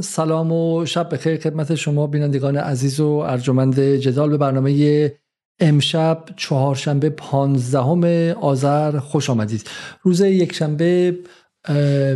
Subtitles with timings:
[0.00, 5.12] سلام و شب بخیر خدمت شما بینندگان عزیز و ارجمند جدال به برنامه
[5.60, 8.04] امشب چهارشنبه پانزدهم
[8.40, 9.70] آذر خوش آمدید.
[10.02, 11.18] روز یکشنبه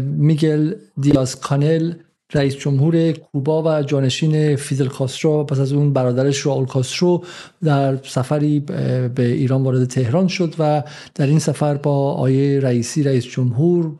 [0.02, 1.92] میگل دیاز کانل
[2.34, 7.24] رئیس جمهور کوبا و جانشین فیدل کاسترو پس از اون برادرش راول کاسترو
[7.62, 10.82] در سفری به ایران وارد تهران شد و
[11.14, 13.92] در این سفر با آیه رئیسی رئیس جمهور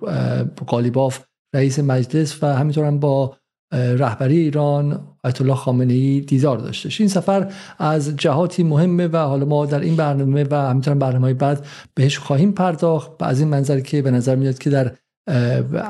[0.67, 1.25] قالیباف
[1.55, 3.37] رئیس مجلس و همینطور هم با
[3.73, 9.47] رهبری ایران آیت الله خامنه ای دیدار داشتش این سفر از جهاتی مهمه و حالا
[9.47, 13.11] ما در این برنامه و همینطور برنامه بعد بهش خواهیم پرداخت.
[13.21, 14.93] و از این منظر که به نظر میاد که در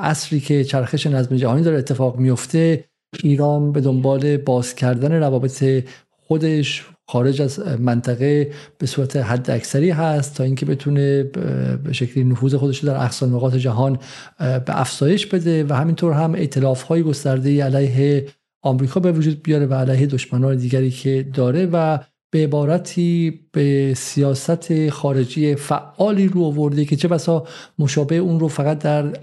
[0.01, 2.85] عصری که چرخش نظم جهانی داره اتفاق میفته
[3.23, 5.83] ایران به دنبال باز کردن روابط
[6.27, 12.55] خودش خارج از منطقه به صورت حد اکثری هست تا اینکه بتونه به شکلی نفوذ
[12.55, 13.99] خودش در اقصان نقاط جهان
[14.39, 18.27] به افزایش بده و همینطور هم ائتلاف های گسترده علیه
[18.63, 21.99] آمریکا به وجود بیاره و علیه دشمنان دیگری که داره و
[22.31, 27.47] به عبارتی به سیاست خارجی فعالی رو آورده که چه بسا
[27.79, 29.13] مشابه اون رو فقط در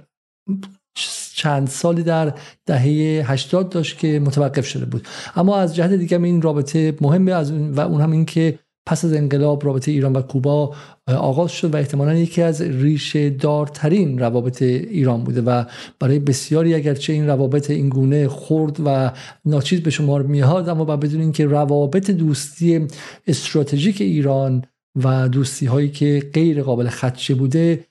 [1.34, 2.34] چند سالی در
[2.66, 2.84] دهه
[3.30, 5.08] 80 داشت که متوقف شده بود.
[5.36, 9.12] اما از جهت دیگه این رابطه مهمه از و اون هم این که پس از
[9.12, 10.74] انقلاب رابطه ایران و کوبا
[11.06, 15.64] آغاز شد و احتمالا یکی از ریشه دارترین روابط ایران بوده و
[16.00, 19.12] برای بسیاری اگرچه این روابط این گونه خرد و
[19.44, 22.86] ناچیز به شمار میاد اما با بدون اینکه روابط دوستی
[23.26, 24.64] استراتژیک ایران
[25.04, 27.84] و دوستی هایی که غیر قابل خدشه بوده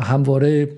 [0.00, 0.68] همواره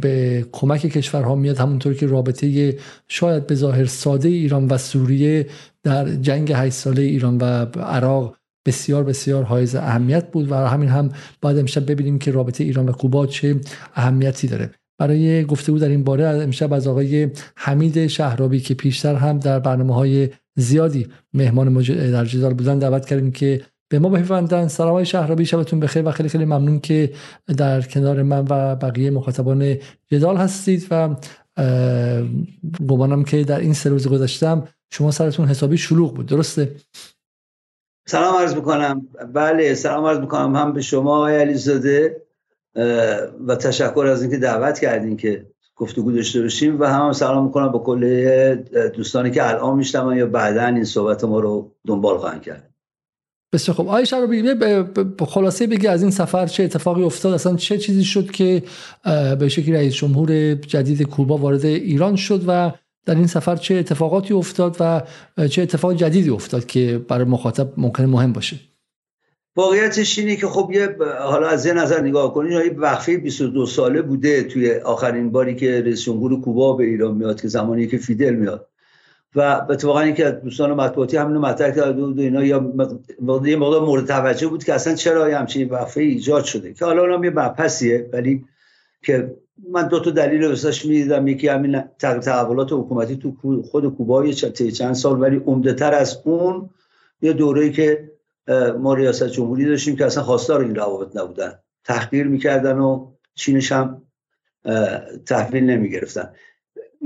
[0.00, 2.76] به کمک کشورها میاد همونطور که رابطه
[3.08, 5.46] شاید به ظاهر ساده ایران و سوریه
[5.82, 7.44] در جنگ 8 ساله ایران و
[7.80, 11.08] عراق بسیار بسیار حائز اهمیت بود و همین هم
[11.40, 13.60] باید امشب ببینیم که رابطه ایران و کوبا چه
[13.94, 14.70] اهمیتی داره.
[14.98, 19.94] برای گفتگو در این باره امشب از آقای حمید شهرابی که پیشتر هم در برنامه
[19.94, 24.68] های زیادی مهمان در جدال بودن دعوت کردیم که به ما بپیوندن.
[24.68, 27.12] سلام های شهرابی شبتون بخیر و خیلی خیلی ممنون که
[27.56, 31.16] در کنار من و بقیه مخاطبان جدال هستید و
[32.88, 36.26] گمانم که در این سه روز گذاشتم شما سرتون حسابی شلوغ بود.
[36.26, 36.76] درسته؟
[38.06, 39.08] سلام عرض می‌کنم.
[39.34, 42.22] بله سلام عرض می‌کنم هم به شما آقای علیزاده
[43.46, 45.46] و تشکر از اینکه دعوت کردین که
[45.76, 48.54] گفتگو داشته باشیم و هم, هم سلام می‌کنم به کل
[48.94, 52.69] دوستانی که الان میشتم یا بعدا این صحبت ما رو دنبال خواهند کرد.
[53.52, 54.86] بسیار خب آیه شرابی به
[55.26, 58.62] خلاصه بگی از این سفر چه اتفاقی افتاد؟ اصلا چه چیزی شد که
[59.38, 62.72] به شکلی رئیس جمهور جدید کوبا وارد ایران شد و
[63.06, 65.02] در این سفر چه اتفاقاتی افتاد و
[65.48, 68.56] چه اتفاق جدیدی افتاد که برای مخاطب ممکن مهم باشه؟
[69.56, 74.02] واقعیتش اینه که خب یه حالا از یه نظر نگاه کنید یه وقفه 22 ساله
[74.02, 78.34] بوده توی آخرین باری که رئیس جمهور کوبا به ایران میاد که زمانی که فیدل
[78.34, 78.69] میاد.
[79.34, 82.74] و اتفاقا اینکه از دوستان مطبوعاتی همین مطرح کرده بود اینا یا
[83.46, 86.74] یه مقدار مورد توجه بود که اصلا چرا همچین وقفه ایجاد شده.
[86.74, 88.44] که حالا اونم یه مبحثیه ولی
[89.02, 89.36] که
[89.70, 91.28] من دو تا دلیل واسش می‌دیدم.
[91.28, 96.70] یکی همین تحولات حکومتی تو خود کوبا چند سال ولی عمده تر از اون
[97.22, 98.10] یه دوره‌ای که
[98.78, 101.52] ما ریاست جمهوری داشتیم که اصلا خواستار این روابط نبودن.
[101.84, 104.02] تحقیر می‌کردن و چینش هم
[105.26, 106.32] تحویل نمی‌گرفتن.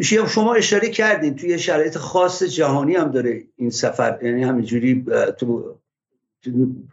[0.03, 4.19] شما اشاره کردین توی شرایط خاص جهانی هم داره این سفر.
[4.23, 5.05] یعنی همینجوری
[5.39, 5.75] تو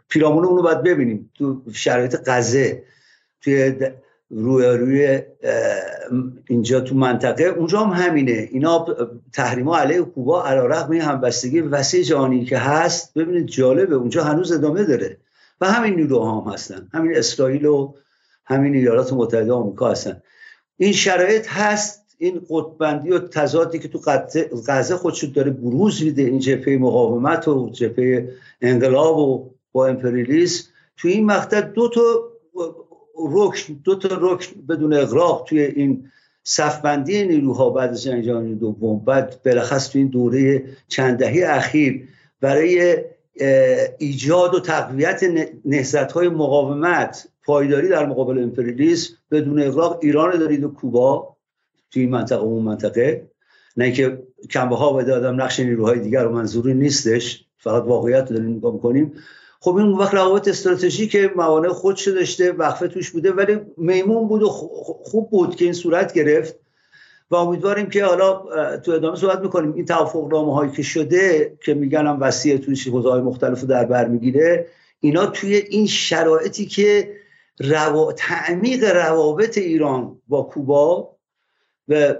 [0.08, 1.30] پیرامون اونو باید ببینیم.
[1.34, 2.82] تو شرایط غزه
[3.40, 3.74] توی
[4.30, 5.22] روی روی
[6.46, 7.44] اینجا تو منطقه.
[7.44, 8.48] اونجا هم همینه.
[8.52, 8.86] اینا
[9.32, 13.94] تحریم ها علیه کوبا علا رقم این همبستگی وسیع جهانی که هست ببینید جالبه.
[13.94, 15.16] اونجا هنوز ادامه داره.
[15.60, 16.88] و همین نیروها هم هستن.
[16.94, 17.94] همین اسرائیل و
[18.44, 20.22] همین ایالات متحده آمریکا هستن.
[20.76, 24.00] این شرایط هست این قطبندی و تضادی که تو
[24.68, 28.28] غزه خودشو داره بروز میده این جبهه مقاومت و جبهه
[28.60, 30.70] انقلاب و با امپریالیسم.
[30.96, 32.02] تو این مقطع دو تا
[33.32, 36.10] رکن دو تا رکن بدون اغراق توی این
[36.44, 42.08] صفبندی نیروها بعد از جنگ جهانی دوم بعد بلخص تو این دوره چند دهه اخیر
[42.40, 42.96] برای
[43.98, 45.20] ایجاد و تقویت
[45.64, 51.31] نهضت های مقاومت پایداری در مقابل امپریالیسم بدون اغراق ایران دارید و کوبا.
[51.92, 53.30] توی این منطقه اون منطقه.
[53.76, 57.44] نه که کمبه ها بده آدم نقش نیروهای دیگر رو منظوری نیستش.
[57.58, 59.12] فقط واقعیت رو داریم نگاه کنیم
[59.60, 64.48] خب این وقت روابط استراتژیک موانع خودش داشته وقفه توش بوده ولی میمون بود و
[64.48, 66.56] خوب بود که این صورت گرفت.
[67.30, 68.42] و امیدواریم که حالا
[68.76, 69.74] تو ادامه صحبت می‌کنیم.
[69.74, 73.66] این توافق نامه هایی که شده که میگن هم وسیع توی حوزه های مختلف رو
[73.66, 74.66] در بر می‌گیره
[75.00, 77.12] اینا توی این شرایطی که
[77.60, 78.12] روا...
[78.12, 81.11] تعمیق روابط ایران با کوبا
[81.88, 82.14] و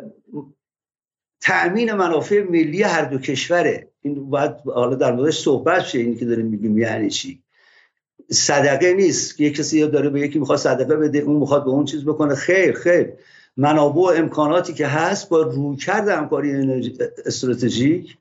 [1.40, 3.88] تأمین منافع ملی هر دو کشوره.
[4.02, 7.42] این باید حالا در موردش صحبت شه اینی که داریم میگیم یعنی چی.
[8.30, 9.36] صدقه نیست.
[9.36, 12.34] که یک کسی داره به یکی می‌خواد صدقه بده اون می‌خواد به اون چیز بکنه.
[12.34, 13.12] خیر خیر.
[13.56, 16.52] منابع و امکاناتی که هست با رویکرد همکاری
[17.26, 18.16] استراتژیک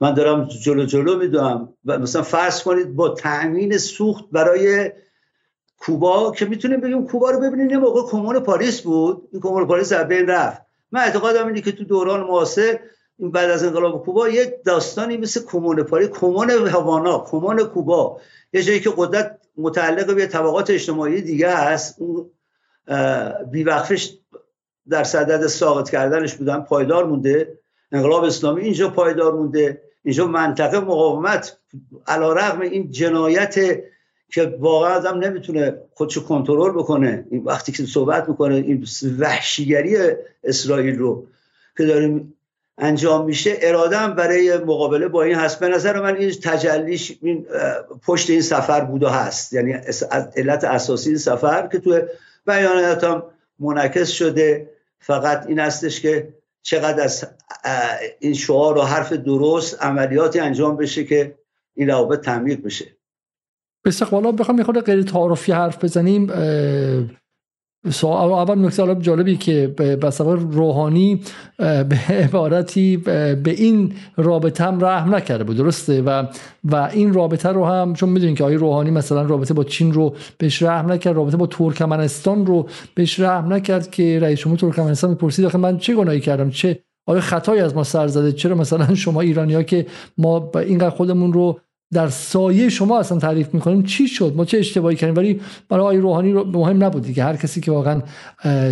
[0.00, 4.92] من دارم جلو جلو می‌دونم و مثلا فرض کنید با تأمین سوخت برای
[5.78, 9.28] کوبا که می‌تونیم بگیم کوبا رو ببینید یه موقع کمون پاریس بود.
[9.32, 10.62] این کمون پاریس از بین رفت.
[10.94, 12.78] من اعتقادم اینه که تو دوران معاصر
[13.18, 18.20] بعد از انقلاب کوبا یک داستانی مثل کمون پاریس کمون هاوانا کمون کوبا.
[18.52, 21.96] یه جایی که قدرت متعلق به طبقات اجتماعی دیگه هست.
[21.98, 22.30] اون
[23.50, 24.18] بیوقفش
[24.88, 27.58] در صدد ساقط کردنش بودن پایدار مونده.
[27.92, 29.82] انقلاب اسلامی اینجا پایدار مونده.
[30.04, 31.58] اینجا منطقه مقاومت
[32.06, 33.56] علا رغم این جنایت
[34.30, 37.26] که واقعا آدم نمی‌تونه خودشو کنترل بکنه.
[37.30, 38.86] این وقتی که صحبت می‌کنه این
[39.18, 39.96] وحشیگری
[40.44, 41.26] اسرائیل رو
[41.76, 42.34] که داریم
[42.78, 43.56] انجام میشه.
[43.60, 45.60] اراده برای مقابله با این هست.
[45.60, 47.46] به نظر من این تجلیش این
[48.06, 49.52] پشت این سفر بوده هست.
[49.52, 49.72] یعنی
[50.36, 52.00] علت اساسی این سفر که تو
[52.46, 53.22] بیاناتم
[53.58, 54.70] منعکس شده.
[54.98, 56.28] فقط این هستش که
[56.62, 57.26] چقدر از
[58.18, 61.34] این شعار و حرف درست عملیاتی انجام بشه که
[61.74, 62.84] این روابط تعمیق بشه.
[63.84, 66.30] بسیار بالا بخوام یه غیر تعارفی حرف بزنیم.
[68.02, 71.20] اول نکته جالبی که به روحانی
[71.58, 76.26] به عبارتی به این رابطه هم رحم نکرده بود درسته؟ و
[76.64, 80.14] و این رابطه رو هم چون می‌دونین که آقای روحانی مثلا رابطه با چین رو
[80.38, 85.44] بهش رحم نکرد رابطه با ترکمنستان رو بهش رحم نکرد که رئیس جمهور ترکمنستان می‌پرسید
[85.44, 89.20] آخه من چه گناهی کردم؟ چه آیا خطایی از ما سر زده؟ چرا مثلا شما
[89.20, 89.86] ایرانی ها که
[90.18, 91.60] ما اینقدر خودمون رو
[91.92, 95.96] در سایه شما اصلا تعریف می‌کنیم چی شد؟ ما چه اشتباهی کردیم؟ ولی برای آقای
[95.96, 98.02] روحانی رو مهم نبود که هر کسی که واقعا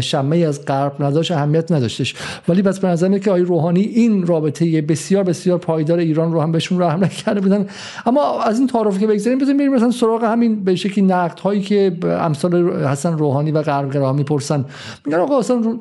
[0.00, 2.14] شمه از غرب نداشت اهمیت نداشتش.
[2.49, 6.53] ولی بس به نظر که آقای روحانی این رابطه بسیار بسیار پایدار ایران رو هم
[6.53, 7.67] بهشون رحم نکرده بودن.
[8.06, 11.61] اما از این تعارف که بگذاریم بزنیم بریم مثلا سراغ همین به شکلی نقد هایی
[11.61, 14.65] که امثال حسن روحانی و غرب گرا می‌پرسن.
[15.06, 15.79] میگن آقا اصلا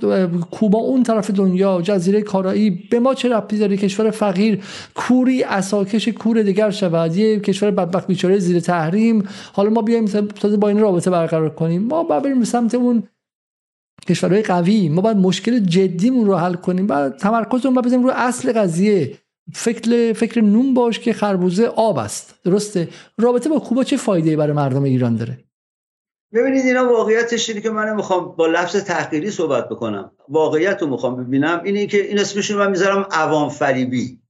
[0.51, 4.59] کوبا اون طرف دنیا جزیره کارایی به ما چه ربطی داره؟ کشور فقیر
[4.95, 7.11] کوری اساکش کور دیگر شود.
[7.39, 9.27] کشور بدبخت بیچاره زیر تحریم.
[9.53, 11.83] حالا ما بیایم تازه با این رابطه برقرار کنیم.
[11.83, 13.03] ما باید بریم سمت اون
[14.07, 14.89] کشورهای قوی.
[14.89, 19.17] ما باید مشکل جدیمون رو حل کنیم بعد تمرکزمون باید بزنیم رو اصل قضیه.
[19.53, 22.35] فکر فکر نون باش که خربوزه آب است.
[22.43, 25.43] درسته؟ رابطه با کوبا چه فایده برای مردم ایران داره؟
[26.33, 30.11] ببینید اینا واقعیتش اینه که من می‌خوام با لفظ تحقیری صحبت بکنم.
[30.29, 31.61] واقعیت رو می‌خوام ببینم.
[31.63, 34.21] اینه که این اسمشون من می‌ذارم عوام فریبی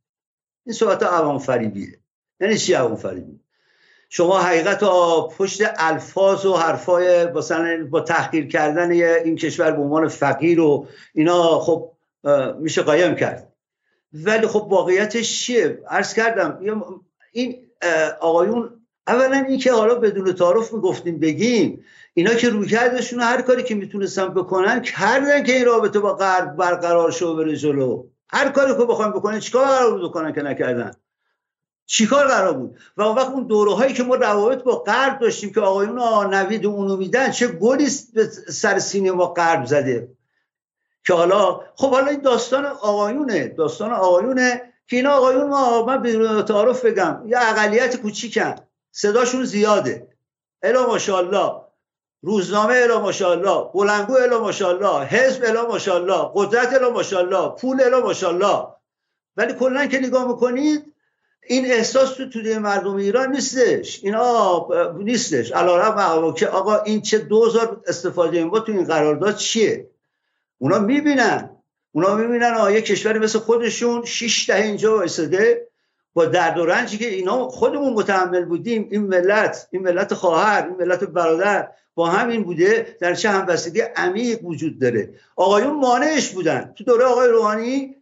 [0.65, 1.99] این صحبت عوام فریبیه
[2.41, 3.39] یعنی چی عوام فریبی
[4.09, 4.83] شما حقیقت
[5.37, 11.59] پشت الفاظ و حرفای مثلا با تحقیر کردن این کشور به عنوان فقیر و اینا
[11.59, 11.91] خب
[12.59, 13.53] میشه قایم کرد.
[14.13, 16.59] ولی خب واقعیتش چیه؟ عرض کردم
[17.31, 17.55] این
[18.19, 18.69] آقایون
[19.07, 23.75] اولا این که حالا بدون تعارف می‌گفتیم بگیم اینا که روی کردشون هر کاری که
[23.75, 28.03] می‌تونستن بکنن کردن که این رابطه با غرب برقرار شو بره جلو.
[28.29, 30.91] هر کاری که بخوایم بکنن چیکار قرار بکنن که نکردن؟
[31.91, 35.53] چیکار قرار بود؟ و اون وقت اون دوره هایی که ما روابط با غرب داشتیم
[35.53, 35.99] که آقایون
[36.33, 37.89] نوید اونو میدن چه گلی
[38.49, 40.07] سر سینه ما غرب زده.
[41.07, 46.41] که حالا خب حالا این داستان آقایونه داستان آقایونه که اینا آقایون ما من بدون
[46.41, 48.55] تعارف بگم یه اقلیت کوچیکن
[48.91, 50.07] صداشون زیاده.
[50.63, 51.61] الا ماشاءالله.
[52.21, 53.71] روزنامه الا ماشاءالله.
[53.73, 55.05] بلنگو الا ماشاءالله.
[55.05, 56.31] حزب الا ماشاءالله.
[56.35, 57.49] قدرت الا ماشاءالله.
[57.49, 58.67] پول الا ماشاءالله.
[59.37, 60.90] ولی کلا که نگاه می‌کنید
[61.47, 63.99] این احساس تو توی مردم ایران نیستش.
[64.03, 64.67] اینا
[64.97, 65.51] نیستش.
[65.51, 69.89] علیرغم که آقا این چه دوزار استفاده ما تو این قرارداد چیه؟
[70.57, 71.49] اونا می‌بینن.
[71.91, 75.67] اونا می‌بینن آقا یه کشوری مثل خودشون شش دهه اینجا وایساده.
[76.13, 78.87] با درد و رنجی که اینا خودمون متحمل بودیم.
[78.91, 82.97] این ملت این ملت خواهر این ملت برادر با همین بوده.
[82.99, 85.13] در چه همبستگی عمیق وجود داره.
[85.35, 86.73] آقایون مانعش بودن.
[86.77, 87.95] تو دوره آقای روحانی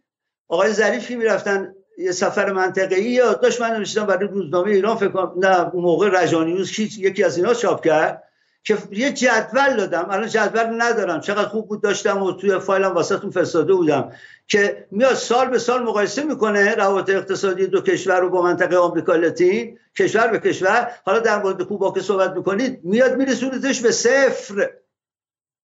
[0.48, 5.32] آقای ظریفی می‌رفتن یه سفر منطقه‌ای یا داشت من نوشتم برای روزنامه ایران فکر کنم
[5.36, 8.22] نه اون موقع رجانیوز یکی از اینا چاپ کرد
[8.64, 10.06] که یه جدول دادم.
[10.10, 11.20] الان جدول ندارم.
[11.20, 14.12] چقدر خوب بود داشتم و توی فایلم واسهتون فرستاده بودم.
[14.48, 19.14] که میاد سال به سال مقایسه می‌کنه روابط اقتصادی دو کشور رو با منطقه آمریکا
[19.14, 20.92] لاتین کشور به کشور.
[21.04, 24.70] حالا در مورد کوبا که صحبت می‌کنید میاد میرسونیدش به صفر.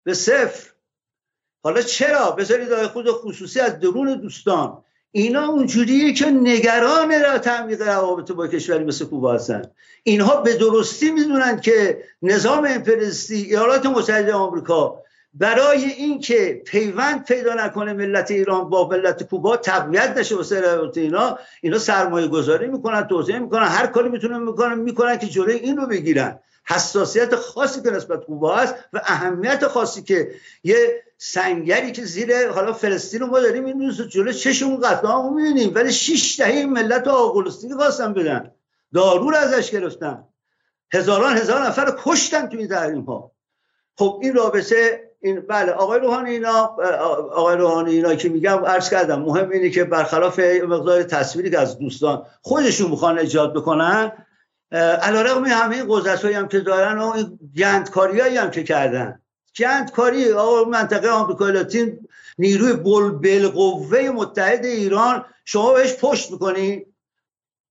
[0.05, 0.71] به صفر.
[1.65, 4.83] حالا چرا؟ بذارید خود خصوصی از درون دوستان.
[5.17, 9.63] اینا اونجوریه که نگران را تعمیق روابط با کشوری مثل کوبا هستن.
[10.03, 15.03] اینها به درستی می‌دونن که نظام امپریالیستی ایالات متحده آمریکا
[15.35, 21.39] برای اینکه پیوند پیدا نکنه ملت ایران با ملت کوبا تقویت نشه واسه روابط اینا
[21.63, 25.87] اینا سرمایه گذاری می‌کنن توضیح می‌کنن هر کاری می‌تونن می‌کنن می‌کنن که جلوی این رو
[25.87, 26.39] بگیرن.
[26.69, 30.31] حساسیت خاصی که نسبت کوبا هست و اهمیت خاصی که
[30.65, 35.93] یه سنگری که زیر حالا فلسطین رو ما داریم این جلو چشمون قطعا می‌بینیم ولی
[35.93, 38.53] شش دهه ملت آقلستانی خواستن بدن.
[38.95, 40.25] دارور ازش گرفتن.
[40.93, 43.33] هزاران هزار نفر کشتن توی این تحریم ها
[43.99, 46.77] خب این رابطه این بله آقای روحانی اینا
[47.33, 51.79] آقای روحانی اینا که میگم عرض کردم مهم اینه که برخلاف مقدار تصویری که از
[51.79, 54.13] دوستان خودشون می‌خوان ایجاد بکنن
[54.73, 59.21] علیرغم همه قدرت هم که دارن و گندکاری هم که کردن.
[59.59, 62.09] گندکاری آقا منطقه آمریکای لاتین
[62.39, 62.73] نیروی
[63.11, 66.87] بل قوه متحد ایران شما بهش پشت می‌کنی؟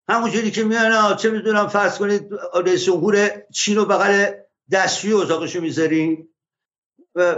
[0.09, 2.29] همونجوری که میان چه می‌دونم فرض کنید
[2.65, 4.31] رئیس جمهور چین و بغل
[4.71, 6.27] دستشوی اتاقشو می‌ذارین
[7.15, 7.35] و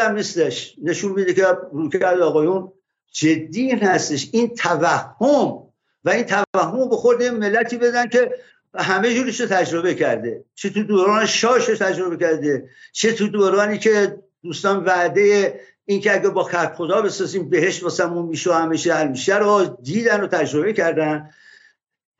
[0.00, 0.74] هم نیستش.
[0.82, 2.72] نشون میده که روکرد آقایون
[3.12, 4.28] جدی هستش.
[4.32, 5.69] این توهم
[6.04, 8.34] و این توهم به خود ملتی بدن که
[8.74, 10.44] همه جوریش تجربه کرده.
[10.54, 16.28] چه تو دوران شاش تجربه کرده چه تو دورانی که دوستان وعده این که اگه
[16.28, 20.72] با خط خدا بسازیم بهش واسمون میشه و همیشه حل میشه رو دیدن و تجربه
[20.72, 21.30] کردن.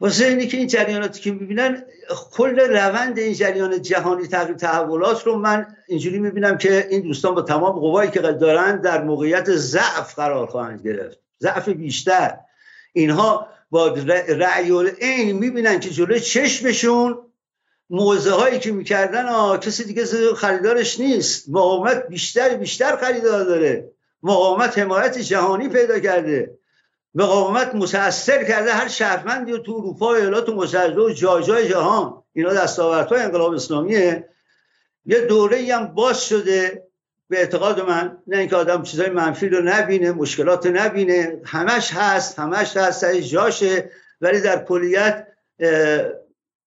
[0.01, 1.83] واسه اینی که این جریاناتی که می‌بینن
[2.33, 7.43] کل روند این جریان جهانی تغییر تحولات رو من اینجوری می‌بینم که این دوستان با
[7.43, 11.19] تمام قوایی که دارن در موقعیت ضعف قرار خواهند گرفت.
[11.41, 12.39] ضعف بیشتر.
[12.93, 13.89] اینها با
[14.29, 17.19] رأی این می‌بینن که جلوی چشمشون
[17.91, 21.49] موزه هایی که می‌کردن آه کسی دیگه خریدارش نیست.
[21.49, 23.91] مقاومت بیشتر بیشتر خریدار داره.
[24.23, 26.59] مقاومت حمایت جهانی پیدا کرده.
[27.15, 32.23] مقاومت متاثر کرده هر شهروندی تو اروپا و ایالات متحده و جای جای جهان.
[32.33, 34.29] اینا دستاوردهای انقلاب اسلامیه.
[35.07, 36.90] یه دوره هم باز شده.
[37.31, 41.41] به اعتقاد من نه اینکه آدم چیزای منفی رو نبینه مشکلات نبینه.
[41.45, 43.91] همش هست همش هست سر جاشه.
[44.21, 45.27] ولی در کلیت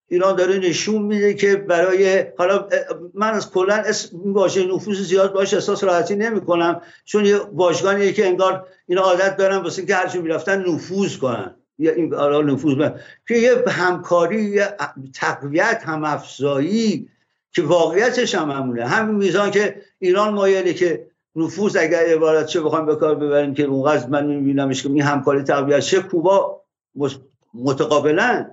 [0.07, 2.67] ایران داره نشون میده که برای حالا
[3.13, 8.13] من از کلا اسم واژه نفوذ زیاد باش احساس راحتی نمی کنم چون یه واژگانیه
[8.13, 11.55] که انگار اینا عادت دارن واسه اینکه هرچی می‌رفتن نفوذ کنن.
[11.77, 12.89] یا این نفوذ.
[13.27, 14.75] که یه همکاری یه
[15.13, 17.09] تقویت هم افزایی
[17.53, 18.85] که واقعیتش هم همونه.
[18.85, 23.63] همین میزان که ایران مایلی که نفوذ اگر عبارت چه بخوایم به کار ببریم که
[23.63, 26.63] اونقدر من میبینمش که این همکاری تقویت چه کوبا
[27.53, 28.51] متقابلا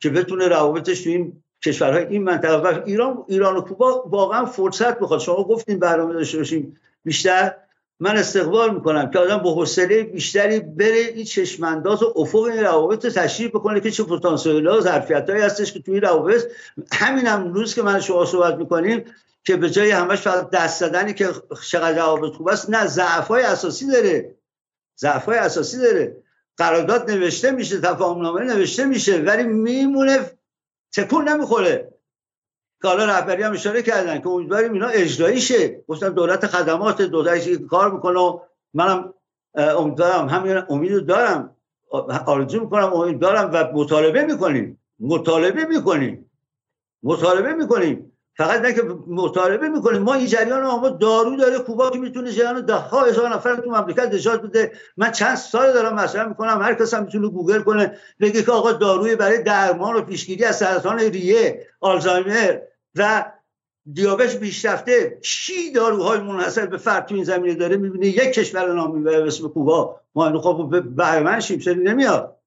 [0.00, 4.98] که بتونه روابطش تو این کشورهای این منطقه و ایران ایران و کوبا واقعا فرصت
[4.98, 7.54] بخواد شما گفتین برنامه داشته باشیم بیشتر.
[8.02, 13.06] من استقبال می‌کنم که آدم با حوصله بیشتری بره این چشمانداز و افق این روابط
[13.06, 16.44] تشریح بکنه که چه پتانسیل ها ظرفیت هایی هستش که توی روابط
[16.92, 19.04] همین هم روز که من شما صحبت می‌کنیم
[19.44, 21.28] که به جای همش فقط دست زدنی که
[21.70, 24.34] چقدر روابط خوب است نه ضعف های اساسی داره.
[25.00, 26.16] ضعف های اساسی داره.
[26.56, 30.30] قرارداد نوشته میشه تفاهم نوشته میشه ولی میمونه
[30.92, 31.91] تکون نمی‌خوره.
[32.82, 35.84] که حالا رهبری هم اشاره کردن که امیدواریم اینا اجرایی شه.
[35.88, 38.40] گفتن دولت خدمات دولتی کار می‌کنه و
[38.74, 39.14] منم
[39.54, 41.56] امیدوارم همین امید دارم.
[42.26, 44.80] آرزو می‌کنم امید دارم و مطالبه می‌کنیم.
[45.00, 46.30] مطالبه می‌کنیم.
[47.02, 48.12] مطالبه می‌کنیم.
[48.36, 50.02] فقط نه که مطالبه می‌کنیم.
[50.02, 51.58] ما این جریان ما دارو داره.
[51.58, 54.72] کوبا که می‌تونه جریان ده ها هزار نفر تو مملکت نجات بده.
[54.96, 56.62] من چند سال دارم مطرح می‌کنم.
[56.62, 57.98] هر کس هم می‌تونه گوگل کنه.
[58.20, 62.58] بگه که آقا داروی برای درمان و پیشگیری از سرطان ریه آلزایمر
[62.96, 63.32] و
[63.92, 68.96] دیابت پیشرفته چی داروهای منحصر به فرد تو این زمینه داره می‌بینه یک کشور نام
[68.96, 70.00] می‌بره به اسم کوبا.
[70.14, 72.38] ما اینو خب بهره من شیم نمیاد؟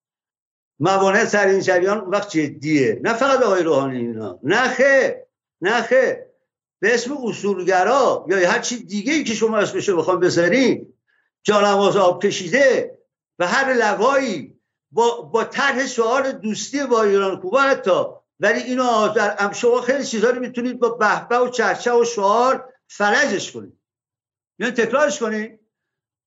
[0.79, 2.99] موانع سر این جریان وقت جدیه.
[3.03, 4.39] نه فقط آقای روحانی اینا.
[4.43, 5.13] نه خیر
[5.61, 6.15] نه خیر
[6.79, 10.93] به اسم اصولگرا یا هر چی دیگه ای که شما اسمشو بخوام بذارین
[11.43, 12.97] جانماز آب کشیده
[13.39, 14.59] و هر لوایی
[14.91, 18.03] با, با طرح سوال دوستی با ایران کوبا حتی
[18.39, 23.51] ولی اینو در شما خیلی چیزا رو می‌تونید با بهبه و چرچه و شعار فرجش
[23.51, 23.79] کنید.
[24.59, 25.59] یعنی تکرارش کنید؟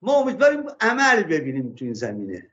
[0.02, 2.50] ما امیدواریم عمل ببینیم تو این زمینه.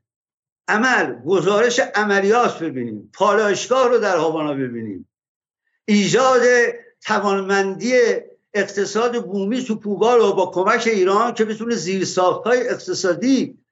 [0.67, 3.11] عمل گزارش عملیات ببینیم.
[3.13, 5.09] پالایشگاه رو در هاوانا ببینیم.
[5.85, 6.41] ایجاد
[7.01, 7.93] توانمندی
[8.53, 12.07] اقتصاد بومی تو کوبا رو با کمک ایران که بتونه زیر
[12.45, 13.64] های اقتصادی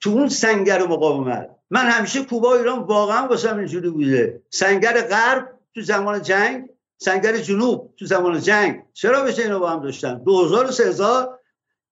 [0.00, 4.42] تو اون سنگر مقاومت من همیشه کوبا ایران واقعا واسه اینجوری بوده.
[4.50, 8.82] سنگر غرب تو زمان جنگ سنگر جنوب تو زمان جنگ.
[8.92, 11.38] چرا بشه اینو با هم داشتن؟ 2000 و 3000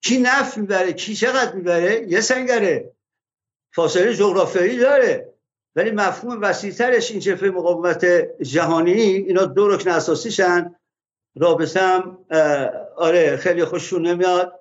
[0.03, 2.93] کی نفت می‌بره؟ کی چقدر می‌بره؟ یه سنگره.
[3.75, 5.35] فاصله جغرافیایی داره.
[5.77, 8.05] ولی مفهوم وسیعترش این جبهه مقاومت
[8.43, 10.75] جهانی اینا دو رکن اساسیشن
[11.37, 12.19] رابطم
[12.97, 14.58] آره خیلی خوششون نمیاد.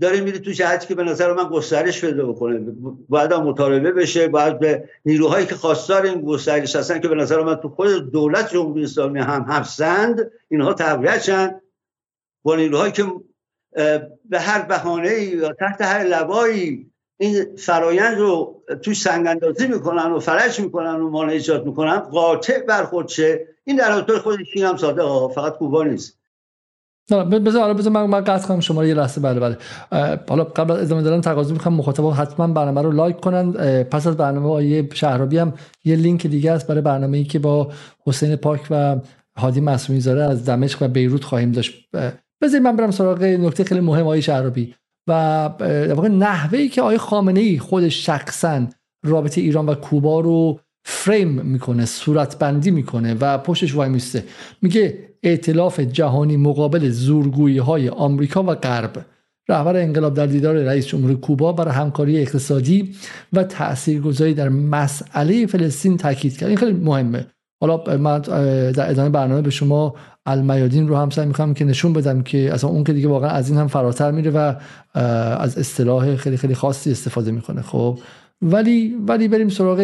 [0.00, 2.60] داره میره تو جهتی که به نظر من گسترش پیدا بکنه.
[3.08, 7.54] باید مطالبه بشه باید به نیروهایی که خواستار این گسترش هستن که به نظر من
[7.54, 11.60] تو خود دولت جمهوری اسلامی هم هستند اینها تقویت شن
[12.42, 13.04] با نیروهایی که
[14.24, 20.20] به هر بهانه یا تحت هر لبایی این فرایند رو توش سنگ اندازی می‌کنن و
[20.20, 23.48] فرش می‌کنن و مانع ایجاد می‌کنن قاطع برخورد شه.
[23.64, 26.18] این در خود خودش هم ها فقط کوبا نیست.
[27.10, 29.56] بذار حالا بذار من من قطع کنم شما یه لحظه بله بله.
[30.28, 33.52] حالا قبل از ادامه دادن تقاضا می‌کنم مخاطبا حتما برنامه رو لایک کنن.
[33.82, 35.52] پس از برنامه آیه شهرابی هم
[35.84, 37.72] یه لینک دیگه است برای برنامه ای که با
[38.06, 38.96] حسین پاک و
[39.38, 41.88] هادی معصومی زاره از دمشق و بیروت خواهیم داشت.
[42.42, 44.74] بذارید من برم سراغ نکته خیلی مهم آیه شهرابی.
[45.08, 45.12] و
[45.94, 48.66] واقع نحوه که آیه خامنه ای خودش شخصا
[49.06, 54.24] رابطه ایران و کوبا رو فریم می‌کنه صورت بندی می‌کنه و پشتش وای میسته.
[54.62, 59.04] میگه ائتلاف جهانی مقابل زورگویی های آمریکا و غرب.
[59.48, 62.94] رهبر انقلاب در دیدار رئیس جمهور کوبا برای همکاری اقتصادی
[63.32, 66.48] و تاثیرگذاری در مسئله فلسطین تاکید کرد.
[66.48, 67.26] این خیلی مهمه.
[67.60, 68.18] حالا من
[68.70, 69.94] در ادامه برنامه به شما
[70.26, 73.50] المیادین رو هم سعی می‌کنم که نشون بدم که اصلا اون که دیگه واقعا از
[73.50, 74.54] این هم فراتر میره و
[75.38, 77.62] از اصطلاح خیلی خیلی خاصی استفاده می‌کنه.
[77.62, 77.98] خب
[78.44, 79.78] ولی ولی بریم سراغ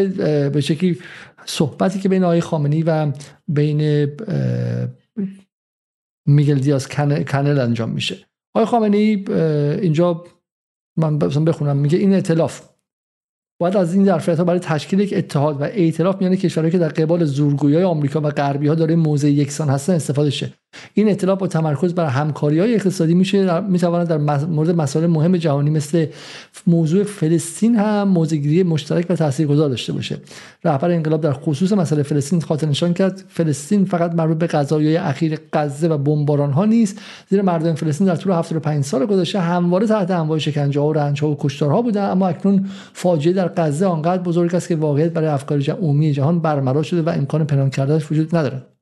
[0.53, 0.99] به شکلی
[1.45, 3.13] صحبتی که بین آقای خامنی و
[3.49, 4.07] بین
[6.27, 8.27] میگل دیاز کنل انجام میشه.
[8.55, 9.25] آقای خامنی
[9.83, 10.25] اینجا
[10.97, 12.69] من بخونم میگه این اطلاف
[13.61, 16.89] باید از این ظرفیت ها برای تشکیل یک اتحاد و ائتلاف میان کشورهایی که در
[16.89, 20.53] قبال زورگویی آمریکا و غربی ها داره موضع یکسان هستن استفاده شه
[20.95, 25.71] این ائتلاف با تمرکز بر همکاری های اقتصادی میشه می‌تواند در مورد مسائل مهم جهانی
[25.71, 26.07] مثل
[26.67, 30.19] موضوع فلسطین هم موضعگیری مشترک و تاثیرگذار داشته باشه.
[30.65, 35.39] رهبر انقلاب در خصوص مسئله فلسطین خاطر نشان کرد فلسطین فقط مربوط به قضایای اخیر
[35.53, 36.99] غزه و بمباران ها نیست.
[37.29, 41.21] زیرا مردم فلسطین در طول 75 سال گذشته همواره تحت انواع شکنجه ها و رنج
[41.21, 45.29] ها و کشتارها بودن اما اکنون فاجعه در غزه آنقدر بزرگ است که واقعیت برای
[45.29, 48.80] افکار عمومی جهان برملا شده و امکان پنهان کردنش وجود ندارد.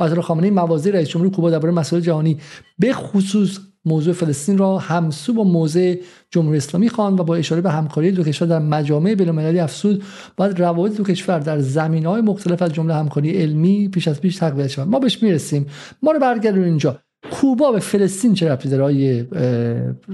[0.00, 2.40] آیت خامنه‌ای مواضع رئیس جمهور کوبا درباره مسائل جهانی
[2.78, 5.94] به خصوص موضوع فلسطین را همسو با موضع
[6.30, 10.04] جمهوری اسلامی خواند و با اشاره به همکاری دو کشور در مجامع بین‌المللی افسود
[10.36, 14.66] باید روابط دو کشور در زمینه‌های مختلف از جمله همکاری علمی پیش از پیش تقویت
[14.66, 15.66] شود ما بهش می‌رسیم.
[16.02, 16.98] ما رو برگردون اینجا.
[17.32, 19.26] کوبا به فلسطین چه ربطی داره آقای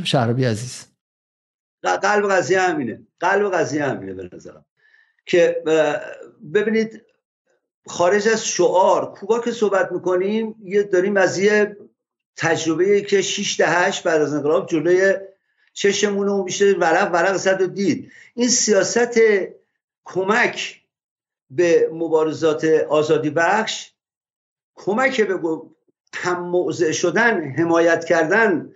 [0.05, 0.87] شهرابی عزیز؟
[1.83, 3.01] قلب قضیه همینه.
[3.21, 4.65] قلب قضیه همینه به نظرم.
[5.27, 5.57] که
[6.55, 7.03] ببینید
[7.87, 11.77] خارج از شعار کوبا که صحبت می‌کنیم یه داریم از یه
[12.37, 15.15] تجربه که 6 8 بعد از انقلاب جلوی
[15.73, 18.13] چشمون رو میشه ورق ورق زد و دید.
[18.35, 19.21] این سیاست
[20.05, 20.83] کمک
[21.51, 23.93] به مبارزات آزادی بخش
[24.75, 25.39] کمک به
[26.15, 28.73] هم موضع شدن حمایت کردن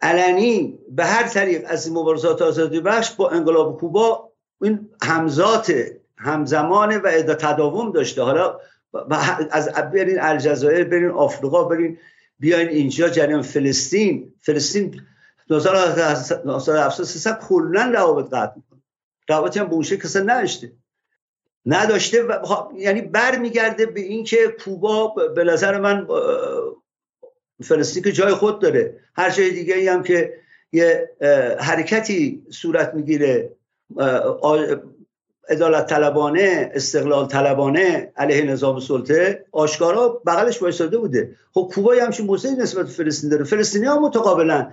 [0.00, 5.72] علنی به هر طریق از مبارزات آزادی بخش با انقلاب کوبا این همزات
[6.24, 8.22] همزمان و تداوم داشته.
[8.22, 8.60] حالا
[9.50, 11.98] از برین الجزایر برین آفریقا برین
[12.38, 14.34] بیاین اینجا جریان فلسطین.
[14.40, 15.00] فلسطین
[15.50, 18.80] 1973 کلا روابط قطع می‌کنه.
[19.28, 20.72] روابطی هم به اون کسی نداشته.
[21.66, 22.32] نداشته و
[22.76, 26.06] یعنی برمیگرده به اینکه کوبا به نظر من
[27.62, 29.00] فلسطین که جای خود داره.
[29.14, 30.34] هر جای دیگه ای هم که
[30.72, 31.10] یه
[31.60, 33.52] حرکتی صورت می‌گیره
[35.48, 41.36] ادالت طلبانه استقلال طلبانه علیه نظام سلطه آشکارا بغلش وایساده بوده.
[41.52, 43.44] خب کوبا همچین موضعی نسبت فلسطین داره.
[43.44, 44.70] فلسطینی ها متقابلا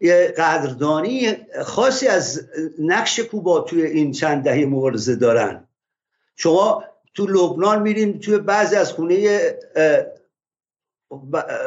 [0.00, 5.68] یه قدردانی خاصی از نقش کوبا توی این چند دهه مبارزه دارن.
[6.36, 9.40] شما تو لبنان میرین توی بعضی از خونه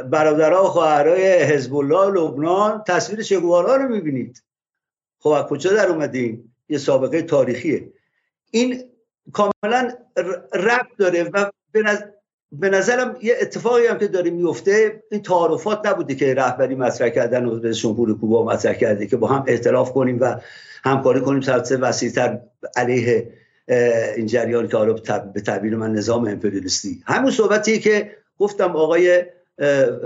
[0.10, 4.44] برادرها و خواهرای حزب الله لبنان تصویر چگوارا رو می‌بینید.
[5.20, 7.92] خب از کجا در اومدین؟ یه سابقه تاریخیه.
[8.56, 8.84] این
[9.34, 9.92] کاملا
[10.54, 11.52] ربط داره و
[12.52, 17.46] به نظرم یه اتفاقی هم که داره میفته این تعارفات نبوده که رهبری مطرح کردن
[17.46, 20.36] و رئیس جمهور کوبا مطرح کرده که با هم اختلاف کنیم و
[20.84, 21.42] همکاری کنیم.
[21.42, 22.40] سطح وسیعتر
[22.76, 23.30] علیه
[24.16, 24.78] این جریان که
[25.34, 27.04] به تعبیر من نظام امپریالیستی.
[27.06, 29.26] همون صحبتی که گفتم آقای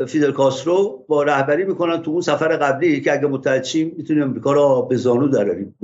[0.07, 4.53] فیدل کاسترو با رهبری می‌کنن تو اون سفر قبلی که اگه متحد شیم می‌تونیم امریکا
[4.53, 5.75] را به زانو دراریم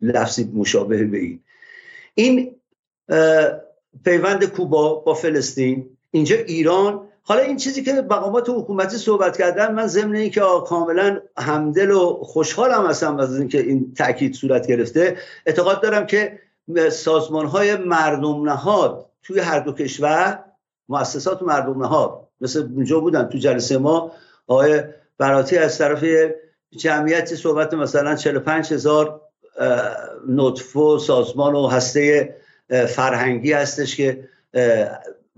[0.00, 1.40] لفظی مشابه به این.
[2.18, 2.56] این
[4.04, 5.96] پیوند کوبا با فلسطین.
[6.10, 7.08] اینجا ایران.
[7.22, 12.86] حالا این چیزی که مقامات حکومتی صحبت کردن من ضمن اینکه کاملا همدل و خوشحالم
[12.86, 15.16] هستم از اینکه این تاکید صورت گرفته.
[15.46, 16.38] اعتقاد دارم که
[16.90, 20.44] سازمان های مردم نهاد توی هر دو کشور
[20.88, 24.12] مؤسسات مردم نهاد مثل اونجا بودن تو جلسه ما
[24.46, 24.82] آقای
[25.18, 26.04] براتی از طرف
[26.70, 29.20] جمعیتی صحبت مثلا 45 هزار
[30.28, 32.34] نطفه سازمان و هسته
[32.88, 34.28] فرهنگی هستش که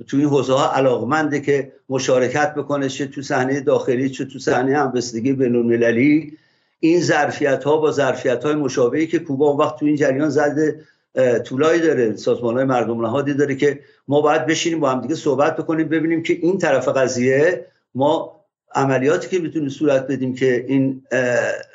[0.07, 4.79] تو این حوزه ها علاقمنده که مشارکت بکنه چه تو صحنه داخلی چه تو صحنه
[4.79, 6.33] همبستگی بین
[6.81, 10.81] این ظرفیت ها با ظرفیت های مشابهی که کوبا وقت تو این جریان زده
[11.45, 12.17] طولایی داره.
[12.17, 16.23] سازمان های مردم نهادی داره که ما باید بشینیم با هم دیگه صحبت بکنیم ببینیم
[16.23, 18.38] که این طرف قضیه ما
[18.75, 21.03] عملیاتی که می‌تونیم صورت بدیم که این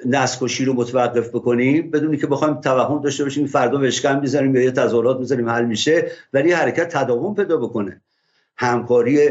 [0.05, 4.71] نسکشی رو متوقف بکنیم بدونی که بخوایم توهم داشته باشیم فردا وشکن می‌ذاریم یا یه
[4.71, 8.01] تظاهرات می‌ذاریم حل میشه ولی حرکت تداوم پیدا بکنه.
[8.57, 9.29] همکاری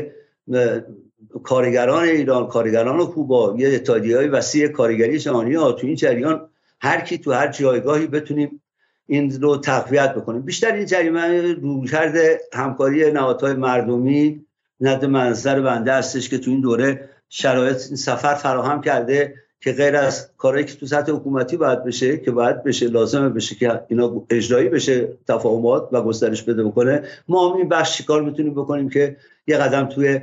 [1.43, 6.49] کارگران ایران کارگران کوبا یه اتحادیه های وسیع کارگری جهانی ها تو این جریان
[6.81, 8.63] هر کی تو هر جایگاهی بتونیم
[9.07, 10.43] این رو تقویت بکنیم.
[10.43, 12.15] بیشتر این جریمه رویکرد
[12.53, 14.45] همکاری نهادهای مردمی
[14.81, 20.31] ند منظر بنده هستش که تو این دوره شرایط سفر فراهم کرده که غیر از
[20.37, 24.69] کارهایی که تو سطح حکومتی باید بشه که باید بشه لازمه بشه که اینا اجرایی
[24.69, 29.17] بشه تفاهمات و گسترش بده بکنه ما هم این بخش چیکار می‌تونیم بکنیم که
[29.47, 30.21] یه قدم توی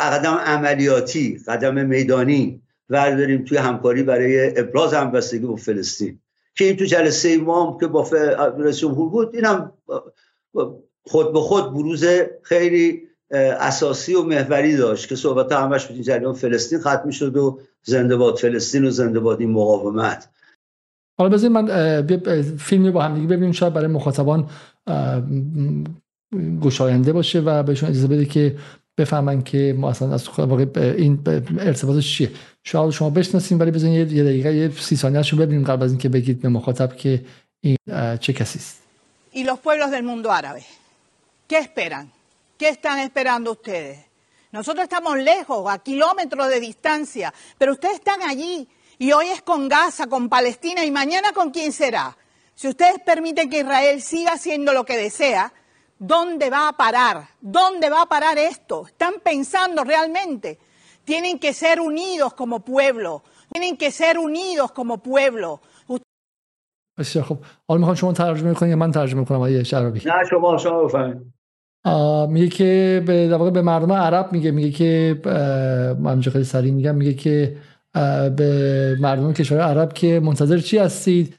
[0.00, 6.18] قدم عملیاتی قدم میدانی ورداریم توی همکاری برای ابراز همبستگی با فلسطین.
[6.54, 8.08] که این تو جلسه ما هم که با
[8.58, 9.72] رئیس جمهور بود اینم
[11.02, 12.04] خود به خود بروز
[12.42, 17.60] خیلی اساسی و محوری داشت که صحبت همش بود این جریان فلسطین ختم شد و
[17.82, 20.28] زنده باد فلسطین و زنده باد این مقاومت.
[21.18, 22.06] حالا بذارید من
[22.56, 24.50] فیلمی با هم دیگه ببینیم شاید برای مخاطبان
[26.62, 28.56] گشاینده باشه و بهشون اجازه بده که
[28.98, 31.18] بفهمن که ما اصلا از واقع این
[31.58, 32.30] ارتباطش چیه.
[32.64, 36.08] شاید شما بشناسیم ولی بزنید یه دقیقه یه سی ثانیه رو ببینیم قبل از اینکه
[36.08, 37.24] بگید به مخاطب که
[37.60, 37.76] این
[38.20, 38.82] چه کسی است.
[39.34, 40.62] Y los pueblos del mundo árabe
[41.48, 42.17] qué esperan?
[42.57, 44.05] qué están esperando ustedes
[44.51, 49.67] nosotros estamos lejos a kilómetros de distancia pero ustedes están allí y hoy es con
[49.67, 52.17] Gaza con Palestina y mañana con quién será
[52.55, 55.53] si ustedes permiten que Israel siga haciendo lo que desea
[55.99, 57.17] ¿Dónde va a parar?
[57.39, 58.85] ¿Dónde va a parar esto?
[58.87, 60.59] ¿Están pensando realmente?
[61.05, 63.23] Tienen que ser unidos como pueblo.
[63.53, 65.61] Tienen que ser unidos como pueblo.
[66.97, 67.37] بسیار خب
[67.67, 71.33] حالا میخوام شما ترجمه کنید یا من ترجمه کنم آیه شرابی نه شما شما بفهمید
[72.30, 75.20] میگه که به واقع به مردم عرب میگه میگه که
[76.00, 77.56] من خیلی سریع میگم میگه که
[78.36, 81.37] به مردم کشور عرب که منتظر چی هستید؟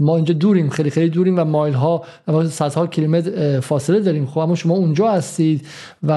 [0.00, 2.04] ما اینجا دوریم خیلی خیلی دوریم و مایل ها
[2.50, 4.26] صدها کیلومتر فاصله داریم.
[4.26, 5.66] خب اما شما اونجا هستید
[6.02, 6.12] و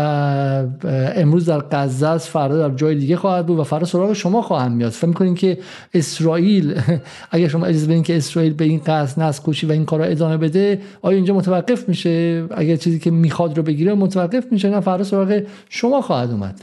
[1.15, 4.71] امروز در غزه است فردا در جای دیگه خواهد بود و فردا سراغ شما خواهم
[4.71, 4.91] میاد.
[4.91, 5.57] فکر می‌کنین که
[5.93, 6.81] اسرائیل
[7.31, 10.37] اگر شما اجازه بدین که اسرائیل به این قصد نسل کشی و این کارا ادامه
[10.37, 15.03] بده آیا اینجا متوقف میشه؟ اگر چیزی که می‌خواد رو بگیره متوقف میشه نه فردا
[15.03, 16.61] سراغ شما خواهد اومد.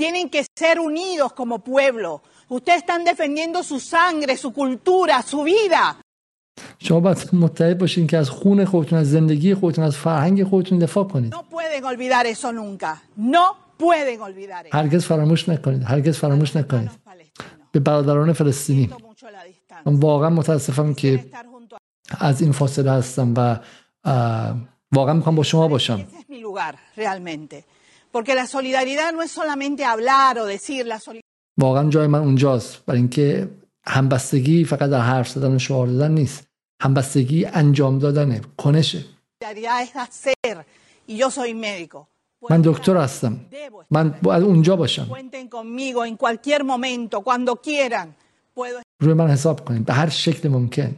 [0.00, 2.22] Tienen que ser unidos como pueblo.
[2.56, 5.96] Ustedes están defendiendo su sangre, su cultura, su vida.
[6.78, 11.04] شما باید متحد باشین که از خون خودتون از زندگی خودتون از فرهنگ خودتون دفاع
[11.04, 11.34] کنید.
[11.34, 12.92] No pueden olvidar eso nunca.
[13.18, 13.46] No
[13.78, 14.74] pueden olvidar eso.
[14.74, 15.82] هرگز فراموش نکنید.
[15.82, 16.90] هرگز فراموش نکنید.
[17.72, 18.90] به برادران فلسطینی.
[19.86, 21.24] من واقعا متاسفم که
[22.18, 23.56] از این فاصله هستم و
[24.92, 26.06] واقعا می‌خوام با شما باشم.
[28.12, 32.84] Porque la solidaridad no es solamente hablar o decir la solidaridad واقعا جای من اونجاست.
[32.86, 33.50] برای اینکه
[33.86, 36.46] همبستگی فقط در حرف زدن و شعار دادن نیست.
[36.82, 38.40] همبستگی انجام دادنه.
[38.56, 39.04] کنشه.
[42.50, 43.40] من دکتر هستم.
[43.90, 45.08] من باید اونجا باشم.
[49.00, 50.96] روی من حساب کنیم به هر شکل ممکن.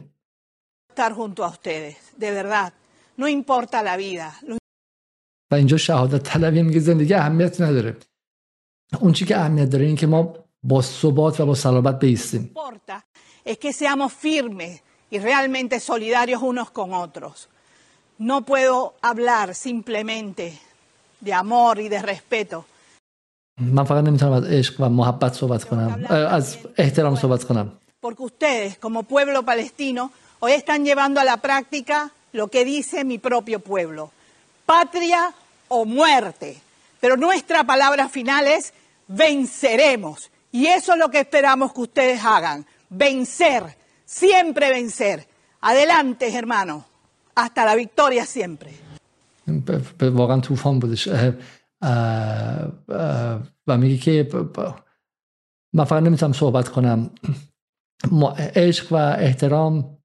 [5.51, 7.97] و اینجا شهادت طلبی میگه زندگی اهمیت نداره.
[9.01, 12.50] اون چی که اهمیت داره این که ما با ثبات و با صلابت بیستیم
[13.48, 17.48] es que seamos firmes y realmente solidarios unos con otros.
[18.18, 20.44] No puedo hablar simplemente
[21.20, 22.64] de amor y de respeto.
[23.60, 28.78] من فقط نمیتونم از عشق و محبت صحبت کنم از احترام صحبت کنم porque ustedes
[28.78, 34.12] como pueblo palestino hoy están llevando a la práctica lo que dice mi propio pueblo
[34.66, 35.32] patria
[35.68, 36.56] o muerte
[37.00, 38.72] pero nuestra palabra final es
[39.08, 42.66] venceremos Y eso es lo que esperamos que ustedes hagan.
[42.90, 43.62] Vencer,
[44.04, 45.18] siempre vencer.
[45.60, 46.84] Adelante, hermano.
[47.34, 48.70] Hasta la victoria siempre.
[50.02, 51.08] واقعا طوفان بودش
[53.66, 54.28] و میگه که
[55.72, 57.10] من فقط نمیتونم صحبت کنم
[58.56, 59.98] عشق و احترام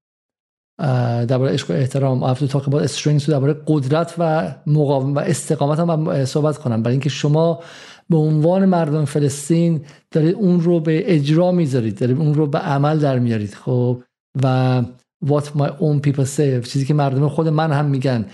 [1.28, 5.18] درباره عشق و احترام I have to talk about strengths درباره قدرت و مقاوم و
[5.18, 7.62] استقامت هم صحبت کنم برای اینکه شما
[8.09, 12.99] به عنوان مردم فلسطین دارید اون رو به اجرا می‌ذارید دارید اون رو به عمل
[12.99, 14.03] در میارید خب؟
[14.43, 14.83] و
[15.25, 18.25] what my own people say چیزی که مردم خود من هم میگن.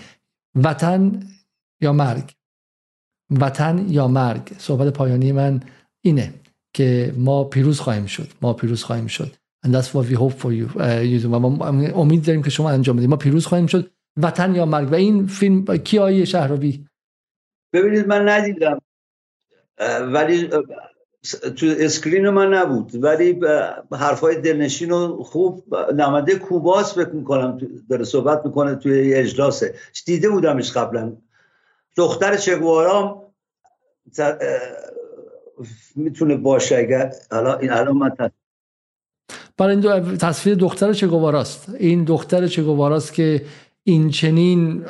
[0.54, 1.20] وطن
[1.80, 2.32] یا مرگ؟
[3.30, 5.60] وطن یا مرگ؟ صحبت پایانی من
[6.04, 6.34] اینه
[6.74, 9.32] که ما پیروز خواهیم شد ما پیروز خواهیم شد.
[9.66, 13.08] And that's what we hope for you uh, امید داریم که شما انجام بدید.
[13.08, 13.90] ما پیروز خواهیم شد.
[14.16, 16.86] وطن یا مرگ؟ و این فیلم کی آیه شهرابی
[17.72, 18.78] ببینید من ندیدم.
[20.12, 20.48] ولی
[21.56, 23.04] تو اسکرین من نبود.
[23.04, 23.40] ولی
[23.92, 25.64] حرفای دلنشین و خوب
[25.96, 27.58] نماده کوباس فکر می‌کنم
[27.90, 29.74] داره صحبت می‌کنه توی اجلاسه.
[30.06, 31.16] دیده بودمش قبلا.
[31.96, 33.22] دختر چگوارام
[35.96, 38.10] می‌تونه باشه اگر حالا این الان من
[39.56, 43.42] برای این تصویر دختر چگواراست این دختر چگواراست که
[43.84, 44.84] این چنین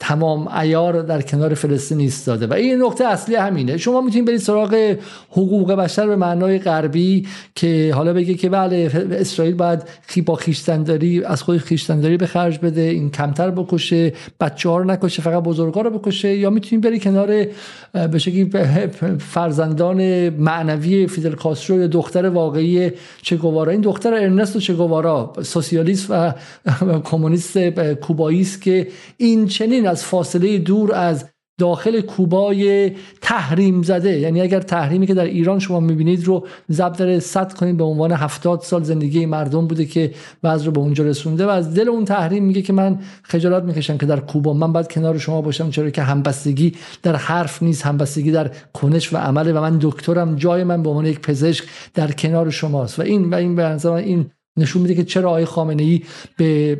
[0.00, 2.46] تمام ایار در کنار فلسطین ایستاده.
[2.46, 3.76] و این نقطه اصلی همینه.
[3.76, 4.96] شما می‌تونید برید سراغ
[5.30, 9.82] حقوق بشر به معنای غربی که حالا بگه که بله اسرائیل باید
[10.26, 15.22] با خیشتنداری از خود خیشتنداری به خرج بده این کمتر بکشه بچه ها رو نکشه
[15.22, 16.36] فقط بزرگا رو بکشه.
[16.36, 17.46] یا می‌تونید برید کنار
[17.92, 22.90] به فرزندان معنوی فیدل کاسترو دختر واقعی
[23.22, 23.72] چگوارا.
[23.72, 26.32] این دختر ارنستو چگوارا سوسیالیست و
[27.10, 27.58] کمونیست
[27.94, 31.24] کوبایی است که این چنین از فاصله دور از
[31.60, 34.18] داخل کوبای تحریم زده.
[34.18, 38.12] یعنی اگر تحریمی که در ایران شما می‌بینید رو ضبط داره صد کنید به عنوان
[38.12, 42.04] هفتاد سال زندگی مردم بوده که بعض رو به اونجا رسونده و از دل اون
[42.04, 45.90] تحریم میگه که من خجالت می‌کشم که در کوبا من باید کنار شما باشم چرا
[45.90, 46.72] که همبستگی
[47.02, 51.06] در حرف نیست همبستگی در کنش و عمله و من دکترم جای من به عنوان
[51.06, 52.98] یک پزشک در کنار شماست.
[52.98, 56.02] و این و این به این نشون میده که چرا آقای خامنه ای
[56.36, 56.78] به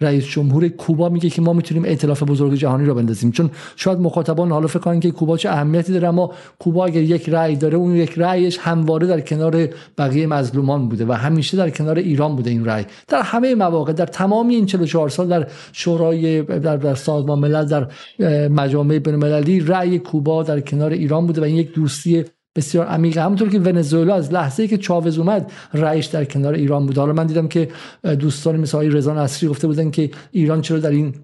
[0.00, 3.30] رئیس جمهور کوبا میگه که ما می‌تونیم ائتلاف بزرگ جهانی رو بندازیم.
[3.30, 7.28] چون شاید مخاطبان حالا فکر کنن که کوبا چه اهمیتی داره اما کوبا اگر یک
[7.28, 9.68] رأی داره اون یک رأیش همواره در کنار
[9.98, 12.84] بقیه مظلومان بوده و همیشه در کنار ایران بوده این رأی.
[13.08, 17.88] در همه مواقع در تمامی این 44 سال در شورای در, در سازمان ملل در
[18.48, 22.24] مجامع بین المللی رأی کوبا در کنار ایران بوده و این یک دوستی
[22.56, 26.98] بسیار عمیقه همونطور که ونزوئلا از لحظه که چاوز اومد رئیس در کنار ایران بود.
[26.98, 27.68] حالا من دیدم که
[28.18, 31.14] دوستان مثل آقای رضا نصری گفته بودن که ایران چرا در این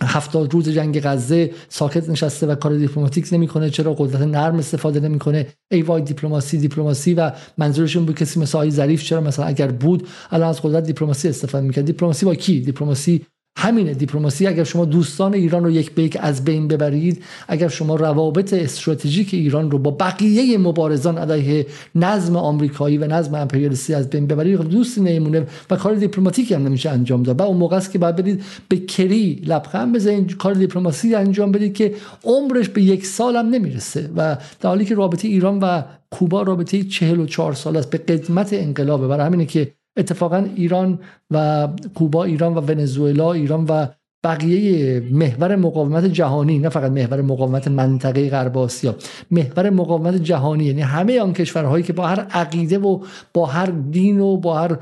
[0.00, 5.46] هفتاد روز جنگ غزه ساکت نشسته و کار دیپلماتیک نمی‌کنه؟ چرا قدرت نرم استفاده نمی‌کنه؟
[5.70, 10.08] ای وای دیپلماسی دیپلماسی و منظورشون بود کسی مثل آقای ظریف چرا مثلا اگر بود
[10.30, 15.34] الان از قدرت دیپلماسی استفاده می‌کرد؟ دیپلماسی با کی؟ دیپلماسی همینه دیپلماسی اگر شما دوستان
[15.34, 20.58] ایران رو یک به از بین ببرید اگر شما روابط استراتژیک ایران رو با بقیه
[20.58, 25.94] مبارزان علیه نظم آمریکایی و نظم امپریالیستی از بین ببرید خب دوستی نمیمونه و کار
[25.94, 27.40] دیپلماتیکی هم نمیشه انجام داد.
[27.40, 31.74] و اون موقع است که باید برید به کری لبخند بزنید کار دیپلماسی انجام بدید
[31.74, 34.10] که عمرش به یک سال هم نمی‌رسه.
[34.16, 39.08] و در حالی که رابطه ایران و کوبا رابطه 44 سال است به قدمت انقلابه
[39.08, 40.98] برای همینه که اتفاقا ایران
[41.30, 43.86] و کوبا ایران و ونزوئلا ایران و
[44.24, 48.96] بقیه محور مقاومت جهانی نه فقط محور مقاومت منطقه غرب آسیا
[49.30, 52.98] محور مقاومت جهانی یعنی همه آن کشورهایی که با هر عقیده و
[53.34, 54.78] با هر دین و با هر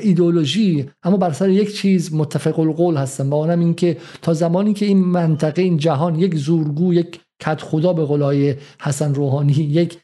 [0.00, 4.74] ایدولوژی اما بر سر یک چیز متفق القول هستن با اونم این که تا زمانی
[4.74, 9.98] که این منطقه این جهان یک زورگو یک کت خدا به قولای حسن روحانی یک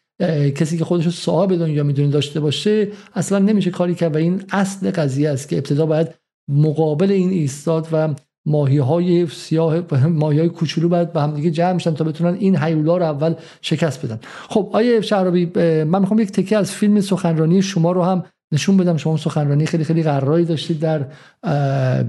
[0.54, 4.42] کسی که خودش رو صاحب دنیا می‌دونه داشته باشه اصلا نمیشه کاری کرد و این
[4.52, 6.08] اصل قضیه است که ابتدا باید
[6.48, 8.14] مقابل این ایستاد و
[8.46, 12.56] ماهی های سیاه ماهی های کوچولو باید به هم دیگه جمع شدن تا بتونن این
[12.56, 14.20] حیولا رو اول شکست بدن.
[14.48, 15.46] خب آیه شهرابی
[15.84, 18.96] من می‌خوام یک تکه از فیلم سخنرانی شما رو هم نشون بدم.
[18.96, 21.06] شما سخنرانی خیلی خیلی قراری داشتید در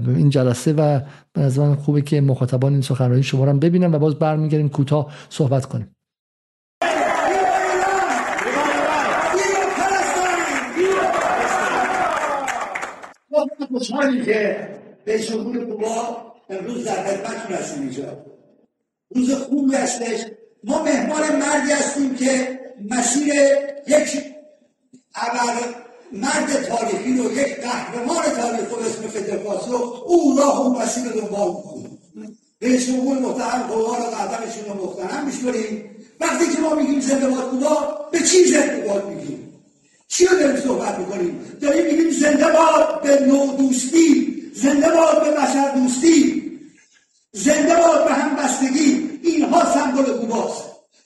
[0.06, 1.00] این جلسه و
[1.32, 5.12] به نظر خوبه که مخاطبان این سخنرانی شما رو هم ببینن و باز برمیگردیم کوتاه
[5.28, 5.86] صحبت کنیم.
[13.82, 14.68] خوشحالی که
[15.04, 18.24] به جمهور کوبا امروز در خدمتتون هستیم اینجا.
[19.14, 20.20] روز خوبی هستش.
[20.64, 23.34] ما مهمان مردی هستیم که مسیر
[23.86, 24.22] یک
[26.12, 31.20] مرد تاریخی رو یک قهرمان تاریخ رو اسم فترکاس رو او راه و مسیر رو
[31.20, 31.98] دنبال می‌کنیم
[32.62, 38.10] رئیس جمهور محترم قوار رو قدمشون رو محترم میشکنیم وقتی که ما میگیم زنده باد
[38.10, 39.51] به چی زنده باد میگیم؟
[40.12, 45.30] چی رو داریم صحبت می‌کنیم؟ داریم میگیم زنده باد به نو دوستی زنده باد به
[45.30, 46.42] بشر دوستی.
[47.32, 49.20] زنده باد به همبستگی.
[49.22, 50.64] اینها سمبل کوباست.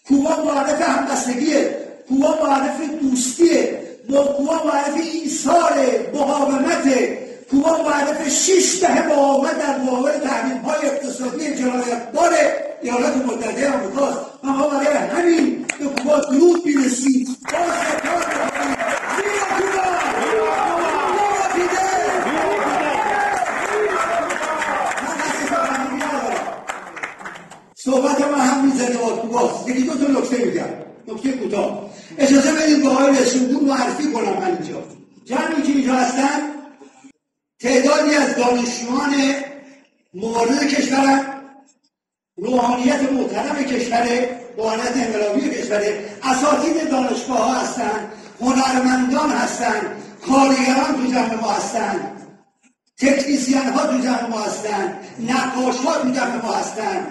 [0.08, 1.78] کوبا معرف همبستگیه.
[2.08, 3.82] کوبا معرف دوستیه.
[4.08, 5.74] کوبا معرف ایثار
[6.14, 6.88] مقاومت
[7.50, 12.34] کوبا معرف شش دهه مقاومت در مقابل تحریم های اقتصادی جنایت بار
[12.82, 14.18] ایالات متحده آمریکاست.
[14.42, 17.28] ما برای همین به کوبا درود می‌رسید.
[27.78, 30.68] صحبت ما هم می‌زنه با کوباست یکی دو تا نکته میگم.
[31.08, 31.90] نکته کوتاه.
[32.18, 34.82] اجازه بدید به آقای رسوندون معرفی کنم من اینجا.
[35.24, 36.40] جمعی که اینجا هستن
[37.60, 39.14] تعدادی از دانشجویان
[40.14, 41.26] مورد کشورم
[42.36, 45.82] روحانیت محترم کشور روحانیت انقلابی کشور
[46.22, 48.10] اساتید دانشگاه ها هستن
[48.40, 49.80] هنرمندان هستن
[50.28, 52.12] کارگران تو جمع ما هستن
[52.98, 57.06] تکنیسیان ها تو جمع ما هستن نقاش ها تو جمع ما هستن.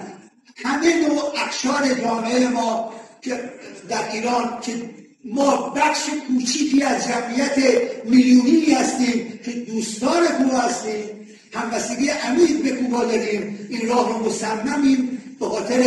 [0.56, 3.50] همه نوع اکشار جامعه ما که
[3.90, 4.90] در ایران که
[5.26, 7.58] ما بخش کوچیکی از جمعیت
[8.06, 13.68] میلیونی هستیم که دوستان کوبا هستیم همبستگی عمیق به کوبا داریم.
[13.70, 15.84] این راه رو مصممیم به خاطر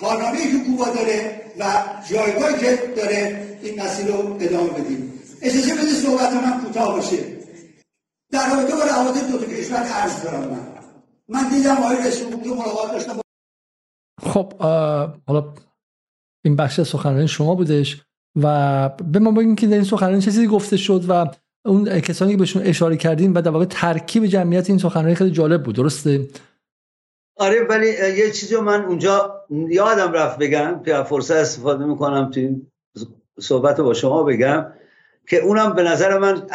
[0.00, 1.64] کارنامه‌ای که کوبا داره و
[2.10, 5.20] جایگاهی که داره این مسیر رو ادامه بدیم.
[5.42, 7.18] اجازه بده صحبت من کوتاه باشه.
[8.30, 10.66] در رابطه با روابط دو کشور عرض دارم من.
[11.28, 13.20] من دیدم آقای رئیس جمهور ملاقات داشتم.
[14.22, 14.52] خب
[15.26, 15.54] حالا
[16.44, 18.02] این بخش سخنرانی شما بودش
[18.36, 21.26] و به ما بگین که در این سخنرانی چه چیزی گفته شد و
[21.66, 25.62] اون کسانی که بهشون اشاره کردین و در واقع ترکیب جمعیت این سخنرانی خیلی جالب
[25.62, 26.28] بود درسته؟
[27.36, 32.66] آره ولی یه چیزی من اونجا یادم رفت بگم که فرصت استفاده می‌کنم تو این
[33.40, 34.66] صحبت با شما بگم
[35.28, 36.46] که اونم به نظر من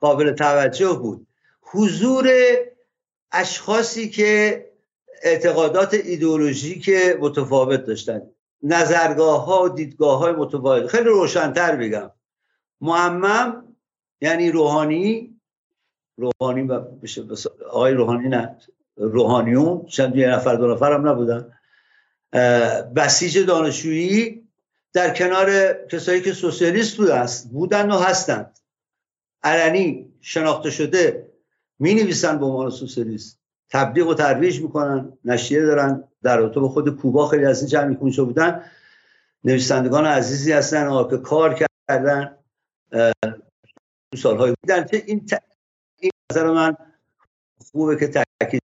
[0.00, 1.26] قابل توجه بود.
[1.60, 2.28] حضور
[3.32, 4.64] اشخاصی که
[5.22, 8.22] اعتقادات ایدئولوژیک متفاوت داشتن.
[8.62, 10.86] نظرگاه ها و دیدگاه های متفاوت.
[10.86, 12.10] خیلی روشنتر بگم.
[12.80, 13.64] معمم
[14.20, 15.34] یعنی روحانی
[16.16, 16.84] روحانی و
[17.70, 18.56] آقای روحانی نه
[18.96, 19.86] روحانیون.
[19.86, 21.52] چند یه نفر دو نفر هم نبودن.
[22.96, 24.48] بسیج دانشجویی
[24.92, 28.58] در کنار کسایی که سوسیالیست بودن و هستند
[29.42, 31.28] علنی شناخته شده
[31.78, 33.37] می نویسن به عنوان سوسیالیست.
[33.70, 37.96] تبلیغ و ترویج می‌کنن نشریه دارن در رابطه به خود کوبا خیلی از این جمعی
[37.96, 38.62] کنشو بودن.
[39.44, 42.36] نویسندگان عزیزی هستن که کار کردن
[44.16, 45.42] سالهای بودن این, ت...
[46.00, 46.76] این نظر من
[47.72, 48.08] خوبه که
[48.40, 48.62] تاکید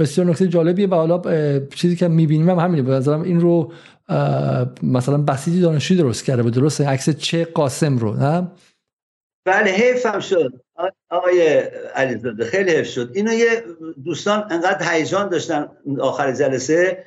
[0.00, 1.22] بسیار نکته جالبیه و حالا
[1.66, 2.82] چیزی که می‌بینیم هم همینه.
[2.82, 3.72] به نظرم این رو
[4.82, 8.50] مثلا بسیجی دانشجویی درست کرده بود درسته؟ عکس چه قاسم رو نه؟
[9.44, 10.61] بله حیف هم شد.
[11.10, 11.58] آقای
[11.94, 13.10] علیزاده خیلی حیف شد.
[13.14, 13.62] اینو یه
[14.04, 15.68] دوستان انقدر هیجان داشتن
[16.00, 17.04] آخر جلسه.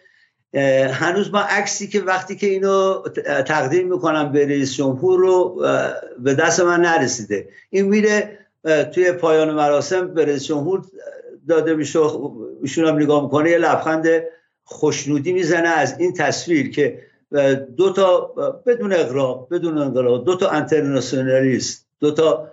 [0.91, 3.03] هنوز ما عکسی که وقتی که اینو
[3.47, 5.63] تقدیم می‌کنم به رئیس جمهور رو
[6.19, 7.49] به دست من نرسیده.
[7.69, 8.39] این میره
[8.93, 10.81] توی پایان مراسم به رئیس جمهور
[11.47, 11.99] داده میشه
[12.61, 14.07] ایشون هم نگاه می‌کنه یه لبخند
[14.63, 16.99] خوشنودی می‌زنه از این تصویر که
[17.77, 18.19] دو تا
[18.65, 22.51] بدون اقراق بدون انقلاب دو تا انترناسیونالیست دو تا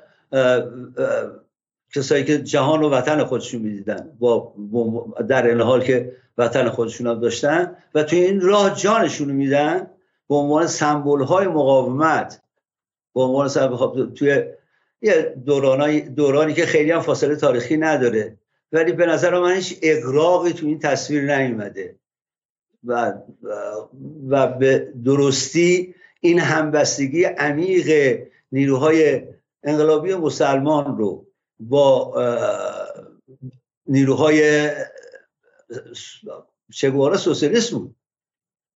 [1.94, 4.54] کسایی که جهان و وطن خودشون می‌دیدن با
[5.28, 9.86] در این حال که وطن خودشون هم داشتن و توی این راه جانشون میدن
[10.28, 12.42] به عنوان سمبل های مقاومت
[13.14, 14.44] به عنوان خب توی
[15.02, 18.38] یه دورانی, دورانی که خیلی هم فاصله تاریخی نداره.
[18.72, 21.96] ولی به نظر من هیچ اقراقی تو این تصویر نیومده.
[22.84, 23.12] و,
[24.28, 28.18] و به درستی این همبستگی عمیق
[28.52, 29.22] نیروهای
[29.62, 31.26] انقلابی مسلمان رو
[31.60, 32.14] با
[33.86, 34.70] نیروهای
[36.72, 37.96] چگوارا سوسیالیست بود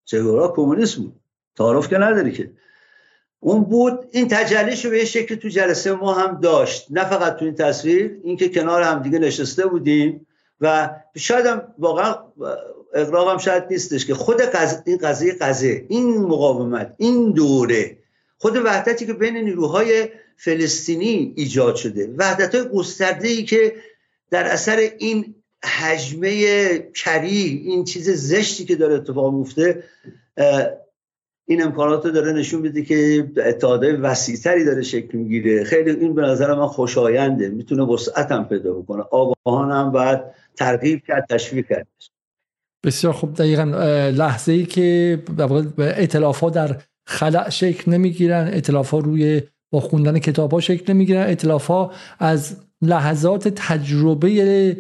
[0.05, 1.21] چگوارا کمونیست بود.
[1.57, 2.51] تعارف که نداری که.
[3.41, 6.87] اون بود این تجلیش رو به شکل تو جلسه ما هم داشت.
[6.91, 10.27] نه فقط تو این تصویر اینکه کنار هم دیگه نشسته بودیم
[10.61, 12.15] و شاید هم واقعا
[12.95, 14.41] اقراق هم شاید نیستش که خود
[14.87, 17.99] این قضیه قضیه این مقاومت این دوره
[18.39, 22.15] خود وحدتی که بین نیروهای فلسطینی ایجاد شده.
[22.17, 23.73] وحدت های گسترده ای که
[24.31, 29.83] در اثر این حجمه کری این چیز زشتی که داره اتفاق میفته
[31.49, 35.65] این امکانات رو داره نشون میده که اتحادهای وسیعتری داره شکل می‌گیره.
[35.65, 37.49] خیلی این به نظر من خوشاینده.
[37.49, 39.03] می‌تونه وسعت هم پیدا بکنه.
[39.03, 40.21] آگاهان هم باید
[40.57, 41.87] ترغیب کرد تشویق کرد.
[42.85, 43.35] بسیار خوب.
[43.35, 43.63] دقیقا
[44.11, 45.19] لحظه ای که
[45.79, 46.77] اطلاف ها در
[47.07, 52.57] خلع شکل نمی‌گیرن اطلاف ها روی با خوندن کتاب ها شکل نمی‌گیرن اطلاف ها از
[52.83, 54.77] لحظات تجربه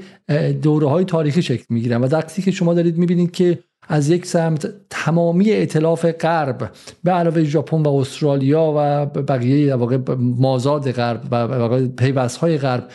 [0.62, 2.00] دوره های تاریخی شکل می‌گیرن.
[2.00, 3.58] و وقتی که شما دارید می‌بینید که
[3.88, 6.70] از یک سمت تمامی اطلاف غرب
[7.04, 12.88] به علاوه ژاپن و استرالیا و بقیه واقع مازاد غرب و پیوست های غرب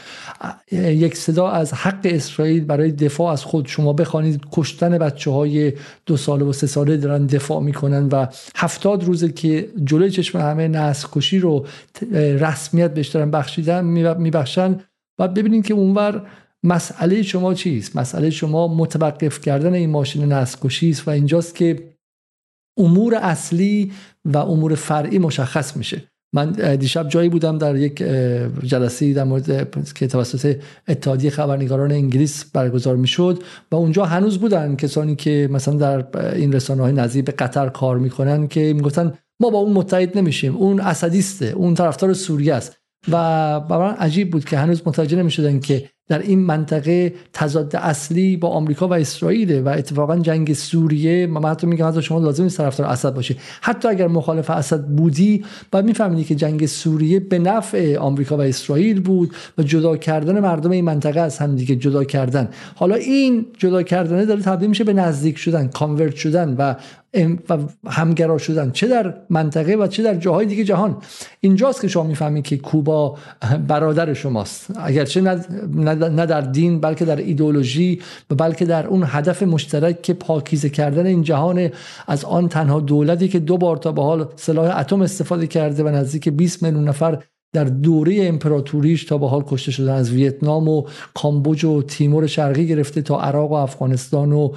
[0.72, 3.68] یک صدا از حق اسرائیل برای دفاع از خود.
[3.68, 5.74] شما بخوانید کشتن بچه های
[6.06, 8.26] دو ساله و سه ساله دارن دفاع می‌کنن و
[8.56, 11.66] هفتاد روزه که جلوی چشم همه نسل کشی رو
[12.12, 14.80] رسمیت بهش دارن بخشیدن میبخشن.
[15.20, 16.28] و ببینید که اونور
[16.64, 21.92] مسئله شما چیست؟ مسئله شما متوقف کردن این ماشین نسل است و اینجاست که
[22.80, 23.92] امور اصلی
[24.26, 26.04] و امور فرعی مشخص میشه.
[26.36, 27.96] من دیشب جایی بودم در یک
[28.64, 30.56] جلسه در مورد که توسط
[30.88, 36.82] اتحادیه خبرنگاران انگلیس برگزار می‌شد و اونجا هنوز بودن کسانی که مثلا در این رسانه
[36.82, 42.14] های قطر کار می‌کنن که می‌گفتن ما با اون متحد نمیشیم اون اسدیسته اون طرفدار
[42.14, 42.78] سوریه است.
[43.08, 48.50] و برای عجیب بود که هنوز متوجه نمی‌شدن که در این منطقه تضاد اصلی با
[48.50, 52.88] آمریکا و اسرائیل و اتفاقا جنگ سوریه من حتی میگم حتی شما لازم نیست طرفدار
[52.88, 53.38] اسد باشی.
[53.62, 59.02] حتی اگر مخالف اسد بودی باید میفهمیدی که جنگ سوریه به نفع آمریکا و اسرائیل
[59.02, 62.50] بود و جدا کردن مردم این منطقه از هم دیگه جدا کردن.
[62.76, 66.76] حالا این جدا کردن داره تبدیل میشه به نزدیک شدن کانورت شدن و
[67.50, 68.72] و همگرا شدن.
[68.72, 70.98] چه در منطقه و چه در جاهای دیگه جهان.
[71.40, 73.18] اینجاست که شما می‌فهمید که کوبا
[73.68, 74.68] برادر شماست.
[74.76, 80.70] اگرچه نه در دین بلکه در ایدولوژی و بلکه در اون هدف مشترک که پاکیزه
[80.70, 81.70] کردن این جهان
[82.08, 85.90] از آن تنها دولتی که دو بار تا به حال سلاح اتم استفاده کرده و
[85.90, 87.24] نزدیک 20 میلیون نفر
[87.54, 90.84] در دوره امپراتوریش تا به حال کشته شدن از ویتنام و
[91.14, 94.52] کامبوج و تیمور شرقی گرفته تا عراق و افغانستان و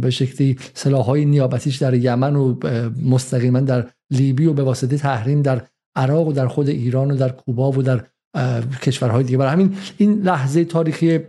[0.00, 2.54] به شکلی سلاحهای نیابتیش در یمن و
[3.02, 5.62] مستقیما در لیبی و به واسطه تحریم در
[5.96, 8.04] عراق و در خود ایران و در کوبا و در
[8.82, 9.38] کشورهای دیگه.
[9.38, 11.20] برای همین این لحظه تاریخی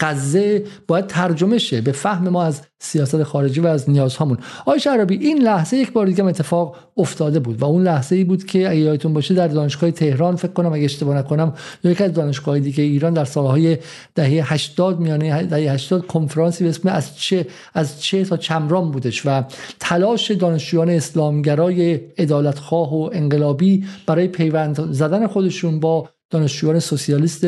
[0.00, 4.38] غزه باید ترجمه شه به فهم ما از سیاست خارجی و از نیازهامون.
[4.60, 8.44] آقای شرابی این لحظه یک بار دیگه اتفاق افتاده بود و اون لحظه ای بود
[8.44, 11.54] که اگه یادتون باشه در دانشگاه تهران فکر کنم اگه اشتباه نکنم
[11.84, 13.78] یکی از دانشگاه دیگه ایران در سالهای
[14.14, 19.22] دهه 80 میانه دهه 80 کنفرانسی به اسم از چه از چه تا چمران بودش
[19.26, 19.44] و
[19.80, 27.46] تلاش دانشجویان اسلامگرای عدالتخواه و انقلابی برای پیوند زدن خودشون با دانشجویان سوسیالیست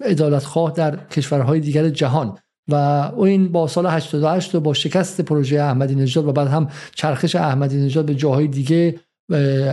[0.00, 2.38] عدالتخواه در کشورهای دیگر جهان.
[2.68, 2.74] و
[3.16, 7.76] این با سال 88 و با شکست پروژه احمدی نژاد و بعد هم چرخش احمدی
[7.76, 9.00] نژاد به جاهای دیگه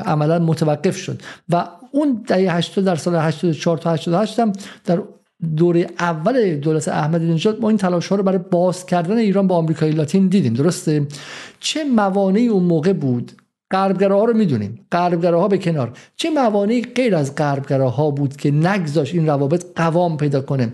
[0.06, 1.22] عملا متوقف شد.
[1.50, 4.52] و اون دهه 80 در سال 84 تا 88 هم
[4.86, 5.02] در
[5.58, 9.56] دوره اول دولت احمدی نژاد ما این تلاش ها رو برای باز کردن ایران با
[9.56, 10.54] آمریکای لاتین دیدیم.
[10.54, 11.08] درسته؟
[11.60, 13.32] چه موانعی اون موقع بود؟
[13.72, 14.88] غربگراها رو می‌دونیم.
[14.92, 15.98] غربگراها به کنار.
[16.16, 20.74] چه موانعی غیر از غربگراها بود که نگذاش این روابط قوام پیدا کنه؟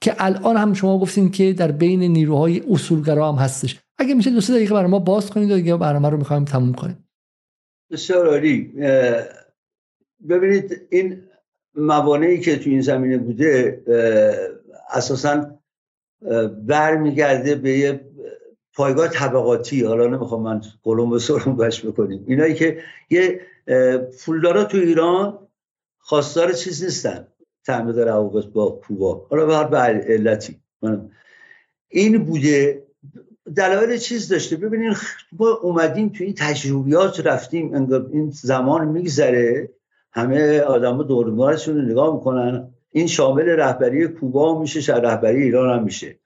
[0.00, 3.78] که الان هم شما گفتین که در بین نیروهای اصولگرا هم هستش.
[3.98, 7.08] اگه میشه دو سه دقیقه برای ما باز کنید دیگه برنامه رو می‌خوایم تموم کنیم.
[7.90, 8.72] بسیار عالی.
[10.28, 11.22] ببینید این
[11.74, 13.82] موانعی که تو این زمینه بوده
[14.90, 15.58] اساسا
[16.66, 18.00] برمیگرده به یه
[18.78, 22.24] پایگاه طبقاتی حالا نمی‌خوام من قلم به سرم بش بکنیم.
[22.26, 22.78] اینایی که
[23.10, 23.40] یه
[24.24, 25.38] پولدارا تو ایران
[25.98, 27.26] خواستار چیز نیستن.
[27.66, 29.26] تعمید روابط با کوبا.
[29.30, 30.60] حالا به هر علتی.
[31.88, 32.82] این بوده.
[33.56, 34.56] دلایل چیز داشته.
[34.56, 34.94] ببینین
[35.32, 37.74] ما اومدیم تو این تجربیات رفتیم
[38.12, 39.70] این زمان میگذره.
[40.12, 42.68] همه آدم دورمارشون رو نگاه می‌کنن.
[42.90, 46.18] این شامل رهبری کوبا میشه رهبری ایران هم میشه.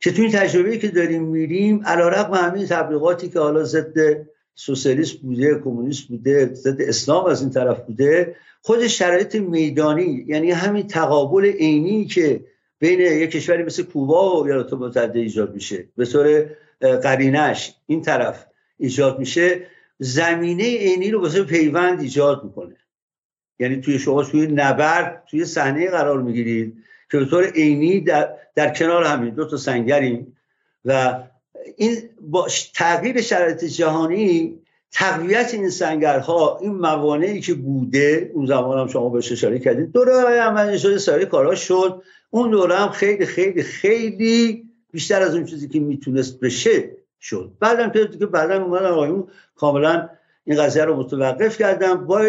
[0.00, 5.60] که تو این تجربه که داریم میریم علیرغم همین تبلیغاتی که حالا ضد سوسیالیست بوده
[5.64, 12.04] کمونیست بوده ضد اسلام از این طرف بوده خود شرایط میدانی یعنی همین تقابل عینی
[12.04, 12.44] که
[12.78, 18.46] بین یک کشوری مثل کوبا و ایالات متحده ایجاد میشه به طور قرینش این طرف
[18.78, 19.66] ایجاد میشه
[19.98, 22.76] زمینه عینی رو واسه پیوند ایجاد می‌کنه.
[23.58, 26.76] یعنی توی شما توی نبرد توی صحنه قرار می‌گیرید.
[27.10, 30.36] که به طور عینی در, در کنار همین دو تا سنگریم
[30.84, 31.22] و
[31.76, 34.58] این با تغییر شرایط جهانی
[34.92, 40.20] تقویت این سنگرها این موانعی که بوده اون زمان هم شما بهش اشاره کردید دوره
[40.20, 42.02] های عملی شده سری کارها شد.
[42.30, 47.52] اون دوره هم خیلی خیلی خیلی بیشتر از اون چیزی که می‌تونست بشه شد.
[47.60, 50.08] بعدم که بعدا اومدن آقایون کاملا
[50.48, 52.06] این قضیه رو متوقف کردم.
[52.06, 52.22] با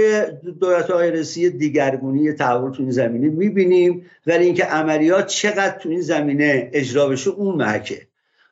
[0.60, 6.02] دولت های رسی دیگرگونی تحول تو این زمینه می‌بینیم ولی اینکه عملیات چقدر تو این
[6.02, 8.08] زمینه اجرا بشه اون محکه.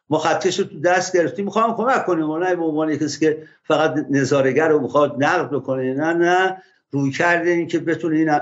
[0.09, 1.45] ما خطش رو تو دست گرفتیم.
[1.45, 2.31] می‌خوام کمک کنیم.
[2.31, 5.93] نه به عنوان کسی که فقط نظارگر رو می‌خواد نقد بکنه.
[5.93, 6.61] نه نه.
[6.91, 8.39] روی کرده این که بتونه این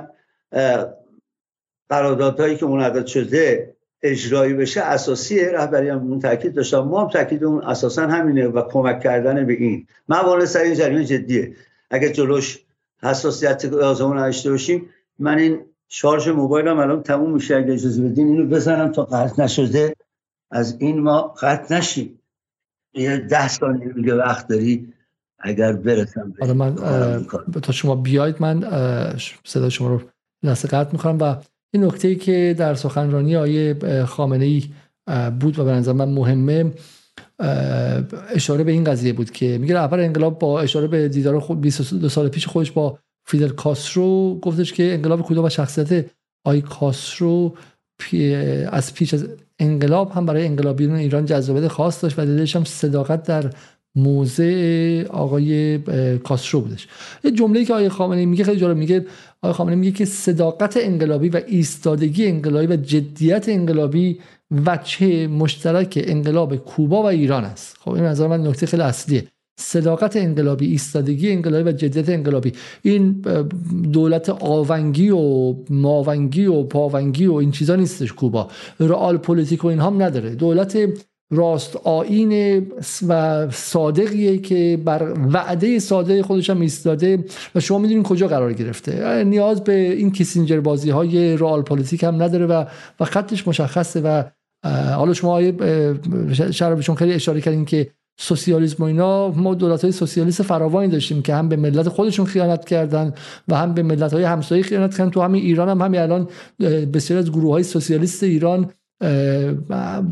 [1.90, 3.73] قراردادهایی که منعقد شده
[4.04, 6.80] اجرایی بشه اساسیه رهبری هم اون تاکید داشتم.
[6.80, 9.88] ما هم تاکید اون اساسا همینه و کمک کردن به این.
[10.10, 11.56] موارد سر این جریمه جدیه.
[11.90, 12.60] اگه جلوش
[13.04, 14.90] حساسیت لازم داشته باشیم
[15.20, 17.56] من این شارژ موبایلم الان تموم میشه.
[17.56, 19.96] اگه اجازه بدین اینو بزنم تا قطع نشده.
[20.52, 22.20] از این ما قطع نشیم.
[22.94, 24.94] یه ده ثانیه دیگه وقت داری
[25.40, 26.76] اگر برسم آره من
[27.64, 28.64] تا شما بیاید من
[29.44, 30.02] صدا شما رو
[30.44, 31.36] لحظه قطع می‌کنم و
[31.74, 34.64] این نکته که در سخنرانی آیه خامنه ای
[35.40, 36.74] بود و به نظر من مهمه
[38.30, 42.10] اشاره به این قضیه بود که میگه اول انقلاب با اشاره به دیدار خود 22
[42.10, 46.06] سال پیش خودش با فیدل کاسترو گفتش که انقلاب کوبا و شخصیت
[46.46, 47.56] آی کاسترو
[48.72, 49.28] از پیش از
[49.60, 53.54] انقلاب هم برای انقلابیون ایران جذابیت خاص داشت و دلش هم صداقت در
[53.96, 55.78] موضع آقای
[56.18, 56.88] کاسترو بودش.
[57.24, 59.06] یه جمله که آقای خامنه‌ای میگه خیلی جالب میگه
[59.42, 64.20] آقای خامنه‌ای میگه که صداقت انقلابی و ایستادگی انقلابی و جدیت انقلابی
[64.66, 67.78] وجه مشترک انقلاب کوبا و ایران است.
[67.80, 69.28] خب این نظر من نکته خیلی اصلیه.
[69.60, 72.52] صداقت انقلابی ایستادگی انقلابی و جدیت انقلابی.
[72.82, 73.12] این
[73.92, 78.48] دولت آونگی و ماونگی و پاونگی و این چیزا نیستش کوبا.
[78.80, 80.36] رئال پلیتیک و اینها هم نداره.
[80.36, 80.78] دولت
[81.36, 82.66] راست آین
[83.08, 87.26] و صادقیه که بر وعده ساده خودش هم ایستاده
[87.56, 89.24] و شما می‌دونین کجا قرار گرفته.
[89.24, 92.66] نیاز به این کیسینجر بازی های رئال پلیتیک هم نداره و
[93.00, 94.24] و خطش مشخصه و
[94.96, 95.42] حالا شما
[96.52, 101.36] شرابشون خیلی اشاره کردین که سوسیالیسم و اینا ما دولت های سوسیالیست فراوانی داشتیم که
[101.36, 103.14] هم به ملت خودشون خیانت کردن
[103.48, 105.10] و هم به ملت های همسایه خیانت کردن.
[105.10, 106.28] تو همین ایران هم همین الان
[106.94, 108.72] بسیار از گروه های سوسیالیست ایران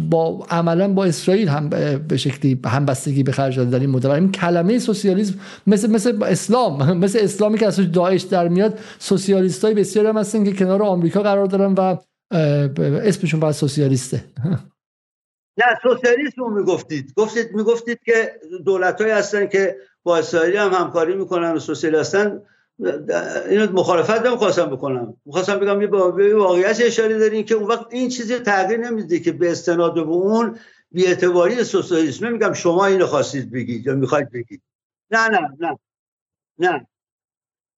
[0.10, 1.70] با عملا با اسرائیل هم
[2.08, 5.34] به شکلی همبستگی به خرج در این مدل این کلمه سوسیالیسم
[5.68, 10.44] مثل مثل اسلام مثل اسلامی که از داعش در میاد سوسیالیست های بسیار هم هستن
[10.44, 11.98] که کنار آمریکا قرار دارن و
[13.04, 14.24] اسمشون باید سوسیالیسته.
[15.62, 17.14] نه سوسیالیسم رو می‌گفتید.
[17.16, 18.32] گفتید می‌گفتید که
[18.66, 22.42] دولت هستن که با اسرائیل هم همکاری می‌کنن و سوسیالی هستن.
[23.50, 25.18] اینو مخالفت نمی‌خواستم بکنم.
[25.26, 25.88] می‌خواستم بگم یه
[26.36, 30.60] واقعیت اشاره دارین که اون وقت این چیزی تغییر نمیده که به استناد به اون
[30.92, 32.32] بیاعتباری سوسیالیسم.
[32.32, 34.62] میگم شما اینو خواستید بگید یا می‌خواید بگید.
[35.12, 35.80] نه نه نه.
[36.60, 36.88] نه.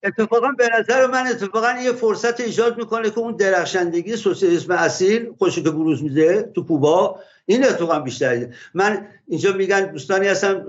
[0.02, 5.62] اتفاقا به نظر من اتفاقا یه فرصت ایجاد می‌کنه که اون درخشندگی سوسیالیسم اصیل خوشی
[5.62, 10.66] که بروز میده تو کوبا این اتفاقا بیشتره من اینجا میگن دوستانی هستن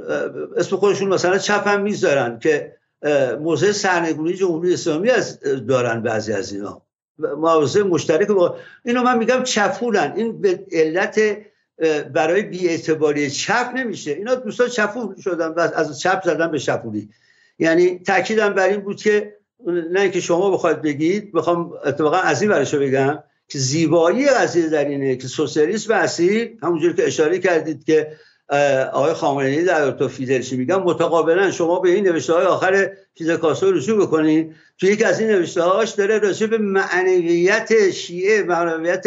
[0.57, 2.74] اسم خودشون مثلا چپ هم می‌ذارن که
[3.39, 6.81] موضع سرنگونی جمهوری اسلامی از دارن بعضی از اینا.
[7.37, 11.19] موضع مشترک با اینو من میگم چفولن این به علت
[12.13, 14.11] برای بیاعتباری چپ نمیشه.
[14.11, 17.09] اینا دوستان چفول شدن و از چپ زدن به چفولی
[17.59, 19.35] یعنی تاکیدم بر این بود که
[19.91, 24.85] نه اینکه شما بخواید بگید بخوام اتفاقا از این برشو بگم که زیبایی قضیه در
[24.85, 28.11] اینه که سوسیالیسم اصیل همونجوری که اشاره کردید که
[28.93, 33.31] آقای خامنه ای در تو فیدلشی میگم متقابلا شما به این نوشته های آخر چیز
[33.31, 39.05] کاسو رجوع بکنید توی یکی از این نوشته هاش داره راجع به معنویت شیعه معنویت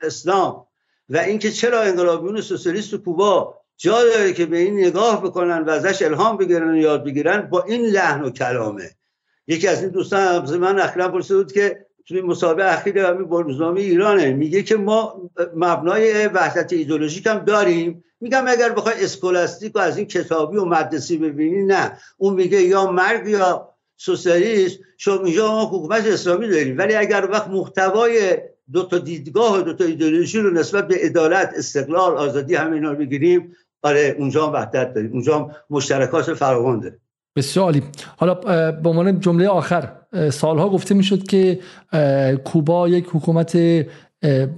[0.00, 0.66] اسلام
[1.08, 6.02] و اینکه چرا انقلابیون سوسیالیست کوبا جا داره که به این نگاه بکنن و ازش
[6.02, 8.90] الهام بگیرن و یاد بگیرن با این لحن و کلامه.
[9.46, 13.80] یکی از این دوستان من اخیرا پرسید بود که توی مسابقه اخیر همین با روزنامه
[13.80, 14.32] ایرانه.
[14.32, 18.04] میگه که ما مبنای وحدت ایدولوژیک هم داریم.
[18.22, 21.92] میگم اگر بخوای اسکولاستیک و از این کتابی و مدرسی ببینی نه.
[22.16, 24.76] اون میگه یا مرگ یا سوسیالیسم.
[24.96, 26.78] شما اینجا ما حکومت اسلامی داریم.
[26.78, 28.38] ولی اگر وقت محتوای
[28.72, 32.92] دو تا دیدگاه و دو تا ایدئولوژی رو نسبت به عدالت استقلال آزادی همه اینا
[32.92, 35.12] رو بگیریم آره اونجا هم وحدت داریم.
[35.12, 36.98] اونجا هم مشترکات فراوان داریم.
[37.36, 37.82] بسیار عالی.
[38.16, 38.34] حالا
[38.70, 39.92] به عنوان جمله آخر
[40.32, 41.58] سالها گفته می‌شد که
[42.44, 43.56] کوبا یک حکومت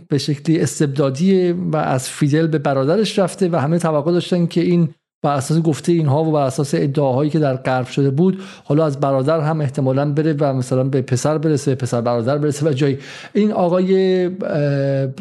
[0.08, 4.88] به شکلی استبدادی و از فیدل به برادرش رفته و همه توقع داشتن که این
[5.22, 9.00] بر اساس گفته اینها و بر اساس ادعاهایی که در غرب شده بود حالا از
[9.00, 12.98] برادر هم احتمالا بره و مثلا به پسر برسه پسر برادر برسه و جایی
[13.32, 14.30] این آقای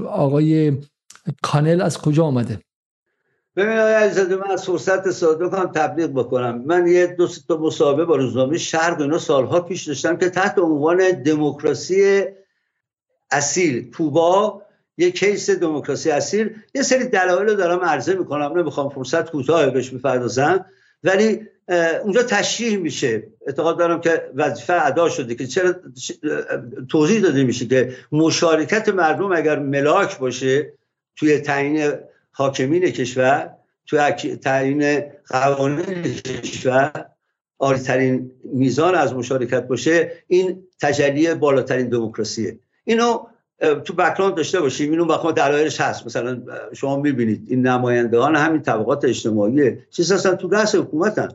[0.09, 0.77] آقای
[1.43, 2.59] کانل از کجا آمده؟
[3.55, 6.63] ببین آقای عزیزاده من از فرصت ساده کنم تبلیغ بکنم.
[6.65, 11.11] من یه دو تا مسابقه با روزنامه شرق اینا سالها پیش داشتم که تحت عنوان
[11.11, 12.23] دموکراسی
[13.33, 14.61] اصیل کوبا
[14.97, 18.57] یه کیس دموکراسی اصیل یه سری دلایل رو دارم عرضه می‌کنم.
[18.57, 20.65] نمی‌خوام فرصت کوتاه بهش می‌پردازم.
[21.03, 21.47] ولی
[22.03, 23.23] اونجا تشریح میشه.
[23.47, 25.75] اعتقاد دارم که وظیفه ادا شده که چرا
[26.89, 30.73] توضیح داده میشه که مشارکت مردم اگر ملاک باشه
[31.15, 31.91] توی تعیین
[32.31, 33.49] حاکمین کشور
[33.85, 33.99] توی
[34.35, 36.03] تعیین قوانین
[36.43, 37.05] کشور
[37.59, 42.59] عالیترین میزان از مشارکت باشه این تجلی بالاترین دموکراسیه.
[42.85, 43.19] اینو
[43.85, 46.05] تو بکراند داشته باشیم اینو بخوام دلایلش هست.
[46.05, 46.41] مثلا
[46.73, 51.29] شما می‌بینید این نمایندگان همین طبقات اجتماعی چیز هستن تو دست حکومتن.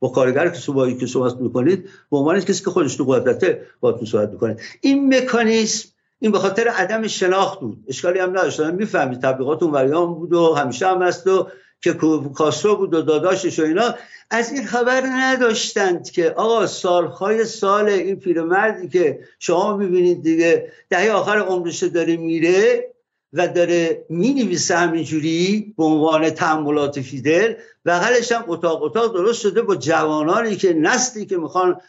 [0.00, 4.06] با کارگر که صبحی که صحبت می‌کنید به عنوان کسی که خودش تو قدرته تو
[4.06, 4.56] صحبت می‌کنه.
[4.80, 5.88] این مکانیزم
[6.18, 7.84] این به خاطر عدم شناخت بود.
[7.88, 8.60] اشکالی هم نداشت.
[8.60, 11.48] می‌فهمید تبلیغات اون بود و همیشه هم هست و
[11.82, 11.92] که
[12.34, 13.94] کاسرو بود و داداشش و اینا
[14.30, 21.10] از این خبر نداشتند که آقا سالهای سال این پیرمردی که شما می‌بینید دیگه دهه
[21.10, 22.92] آخر عمرش داره میره
[23.32, 27.54] و داره می نویسه همینجوری به عنوان تعملات فیدل
[27.86, 31.80] بغلش هم اتاق اتاق درست شده با جوانانی که نسلی که می‌خوان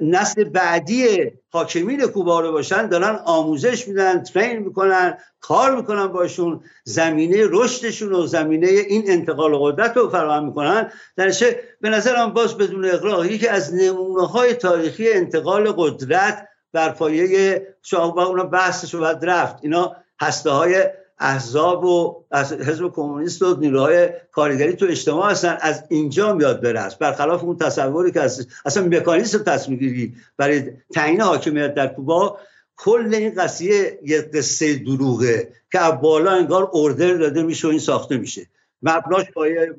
[0.00, 7.36] نسل بعدی حاکمین کوبا رو باشن دارن آموزش میدن ترین می‌کنن کار می‌کنن باشون زمینه
[7.50, 10.90] رشدشون و زمینه این انتقال قدرت رو فراهم می‌کنن.
[11.16, 17.66] درشه به نظرم باز بدون اقراق یکی از نمونه های تاریخی انتقال قدرت بر پایه
[17.82, 19.56] شاه اونا بحثش رو رفت.
[19.62, 20.84] اینا هسته های
[21.18, 25.58] احزاب و از حزب کمونیست و نیروهای کارگری تو اجتماع هستن.
[25.60, 30.62] از اینجا میاد برست برخلاف اون تصوری که از اصلا مکانیزم تصمیم گیری برای
[30.94, 32.38] تعیین حاکمیت در کوبا
[32.76, 38.16] کل این قضیه یه قصه دروغه که بالا انگار اوردر داده میشه و این ساخته
[38.16, 38.46] میشه.
[38.82, 39.74] مبناش پایه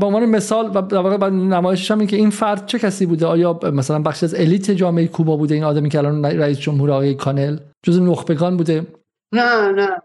[0.00, 4.24] به عنوان مثال و نمایشش هم که این فرد چه کسی بوده؟ آیا مثلا بخش
[4.24, 8.56] از الیت جامعه کوبا بوده؟ این آدمی که الان رئیس جمهور آقای کانل؟ جز نخبگان
[8.56, 8.86] بوده؟
[9.32, 10.02] نه نه.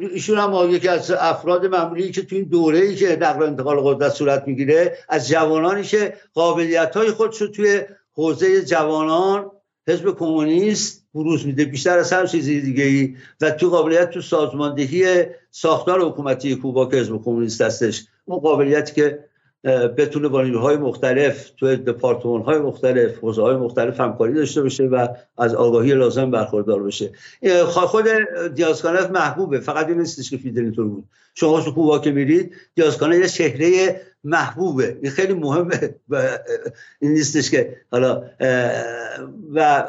[0.00, 4.12] ایشون هم یکی از افراد معمولی که تو این دوره ای که نقل انتقال قدرت
[4.12, 7.80] صورت می‌گیره از جوانانی که قابلیت های خودش رو توی
[8.12, 9.50] حوزه جوانان
[9.88, 11.64] حزب کمونیست بروز میده.
[11.64, 16.96] بیشتر از هر چیزی دیگه ای و تو قابلیت تو سازماندهی ساختار حکومتی کوبا که
[16.96, 19.24] حزب کمونیست هستش اون قابلیتی که
[19.66, 25.08] بتونه با نیروهای مختلف تو دپارتمان های مختلف حوزه های مختلف همکاری داشته باشه و
[25.38, 27.10] از آگاهی لازم برخوردار بشه
[27.64, 28.04] خود
[28.54, 31.04] دیازکانف محبوبه فقط این نیستش که فیدل اینطور بود.
[31.34, 34.98] شما تو کوبا که میرید دیازکانف یه چهره محبوبه.
[35.02, 35.94] این خیلی مهمه
[37.00, 38.22] این نیستش که حالا
[39.54, 39.84] و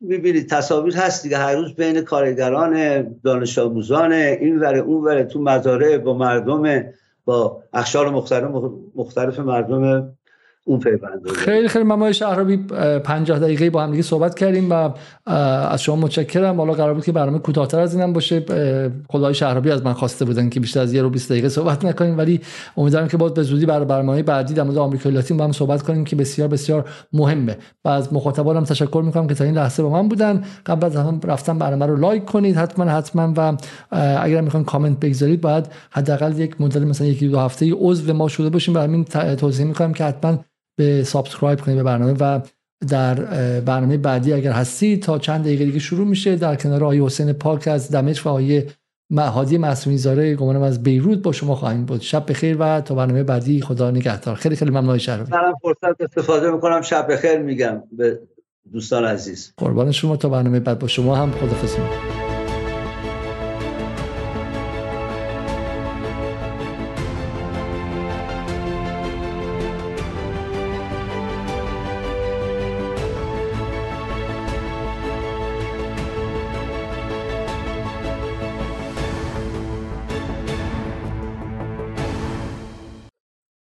[0.00, 1.36] می‌بینید تصاویر هست دیگه.
[1.36, 6.84] هر روز بین کارگران دانش آموزان این وره اون وره تو مزارع با مردم
[7.24, 8.50] با اخشار مختلف
[8.94, 10.14] مختلف مردم
[10.64, 11.84] اون پیوند خیلی خیلی.
[11.84, 12.56] ممای شهرابی
[13.04, 14.90] 50 دقیقه با هم دیگه صحبت کردیم و
[15.26, 16.56] از شما متشکرم.
[16.56, 18.44] حالا قرار بود که برنامه کوتاهتر از اینم باشه.
[19.08, 22.18] خدای شهرابی از من خواسته بودن که بیشتر از یه رو 20 دقیقه صحبت نکنیم
[22.18, 22.40] ولی
[22.76, 25.82] امیدوارم که باز به زودی برای برنامه بعدی در مورد آمریکای لاتین با هم صحبت
[25.82, 27.56] کنیم که بسیار بسیار مهمه.
[27.84, 30.44] و از مخاطبانم تشکر می‌کنم که تا این لحظه با من بودن.
[30.66, 33.32] قبل از هم رفتن برنامه رو لایک کنید حتما حتما.
[33.36, 33.56] و
[34.22, 38.50] اگر می‌خواین کامنت بگذارید باید حداقل یک مدل مثلا یکی دو هفته عضو ما شده
[38.50, 38.74] باشیم.
[38.74, 39.04] برای همین
[39.36, 40.38] توضیح می‌کنم که حتما
[40.78, 42.40] به subscribe کنید به برنامه و
[42.88, 43.14] در
[43.60, 47.68] برنامه بعدی اگر هستی تا چند دقیقه دیگه شروع میشه در کنار آقای حسین پاک
[47.68, 48.62] از دمشق و آقای
[49.18, 52.00] هادی معصومی زاره گمانم از بیروت با شما خواهیم بود.
[52.00, 54.34] شب بخیر و تا برنامه بعدی خدا نگهدار.
[54.34, 56.80] خیلی خیلی ممنون شهر من فرصت استفاده می‌کنم.
[56.82, 58.20] شب بخیر میگم به
[58.72, 59.52] دوستان عزیز.
[59.56, 61.76] قربان شما تا برنامه بعد با شما هم خدافظ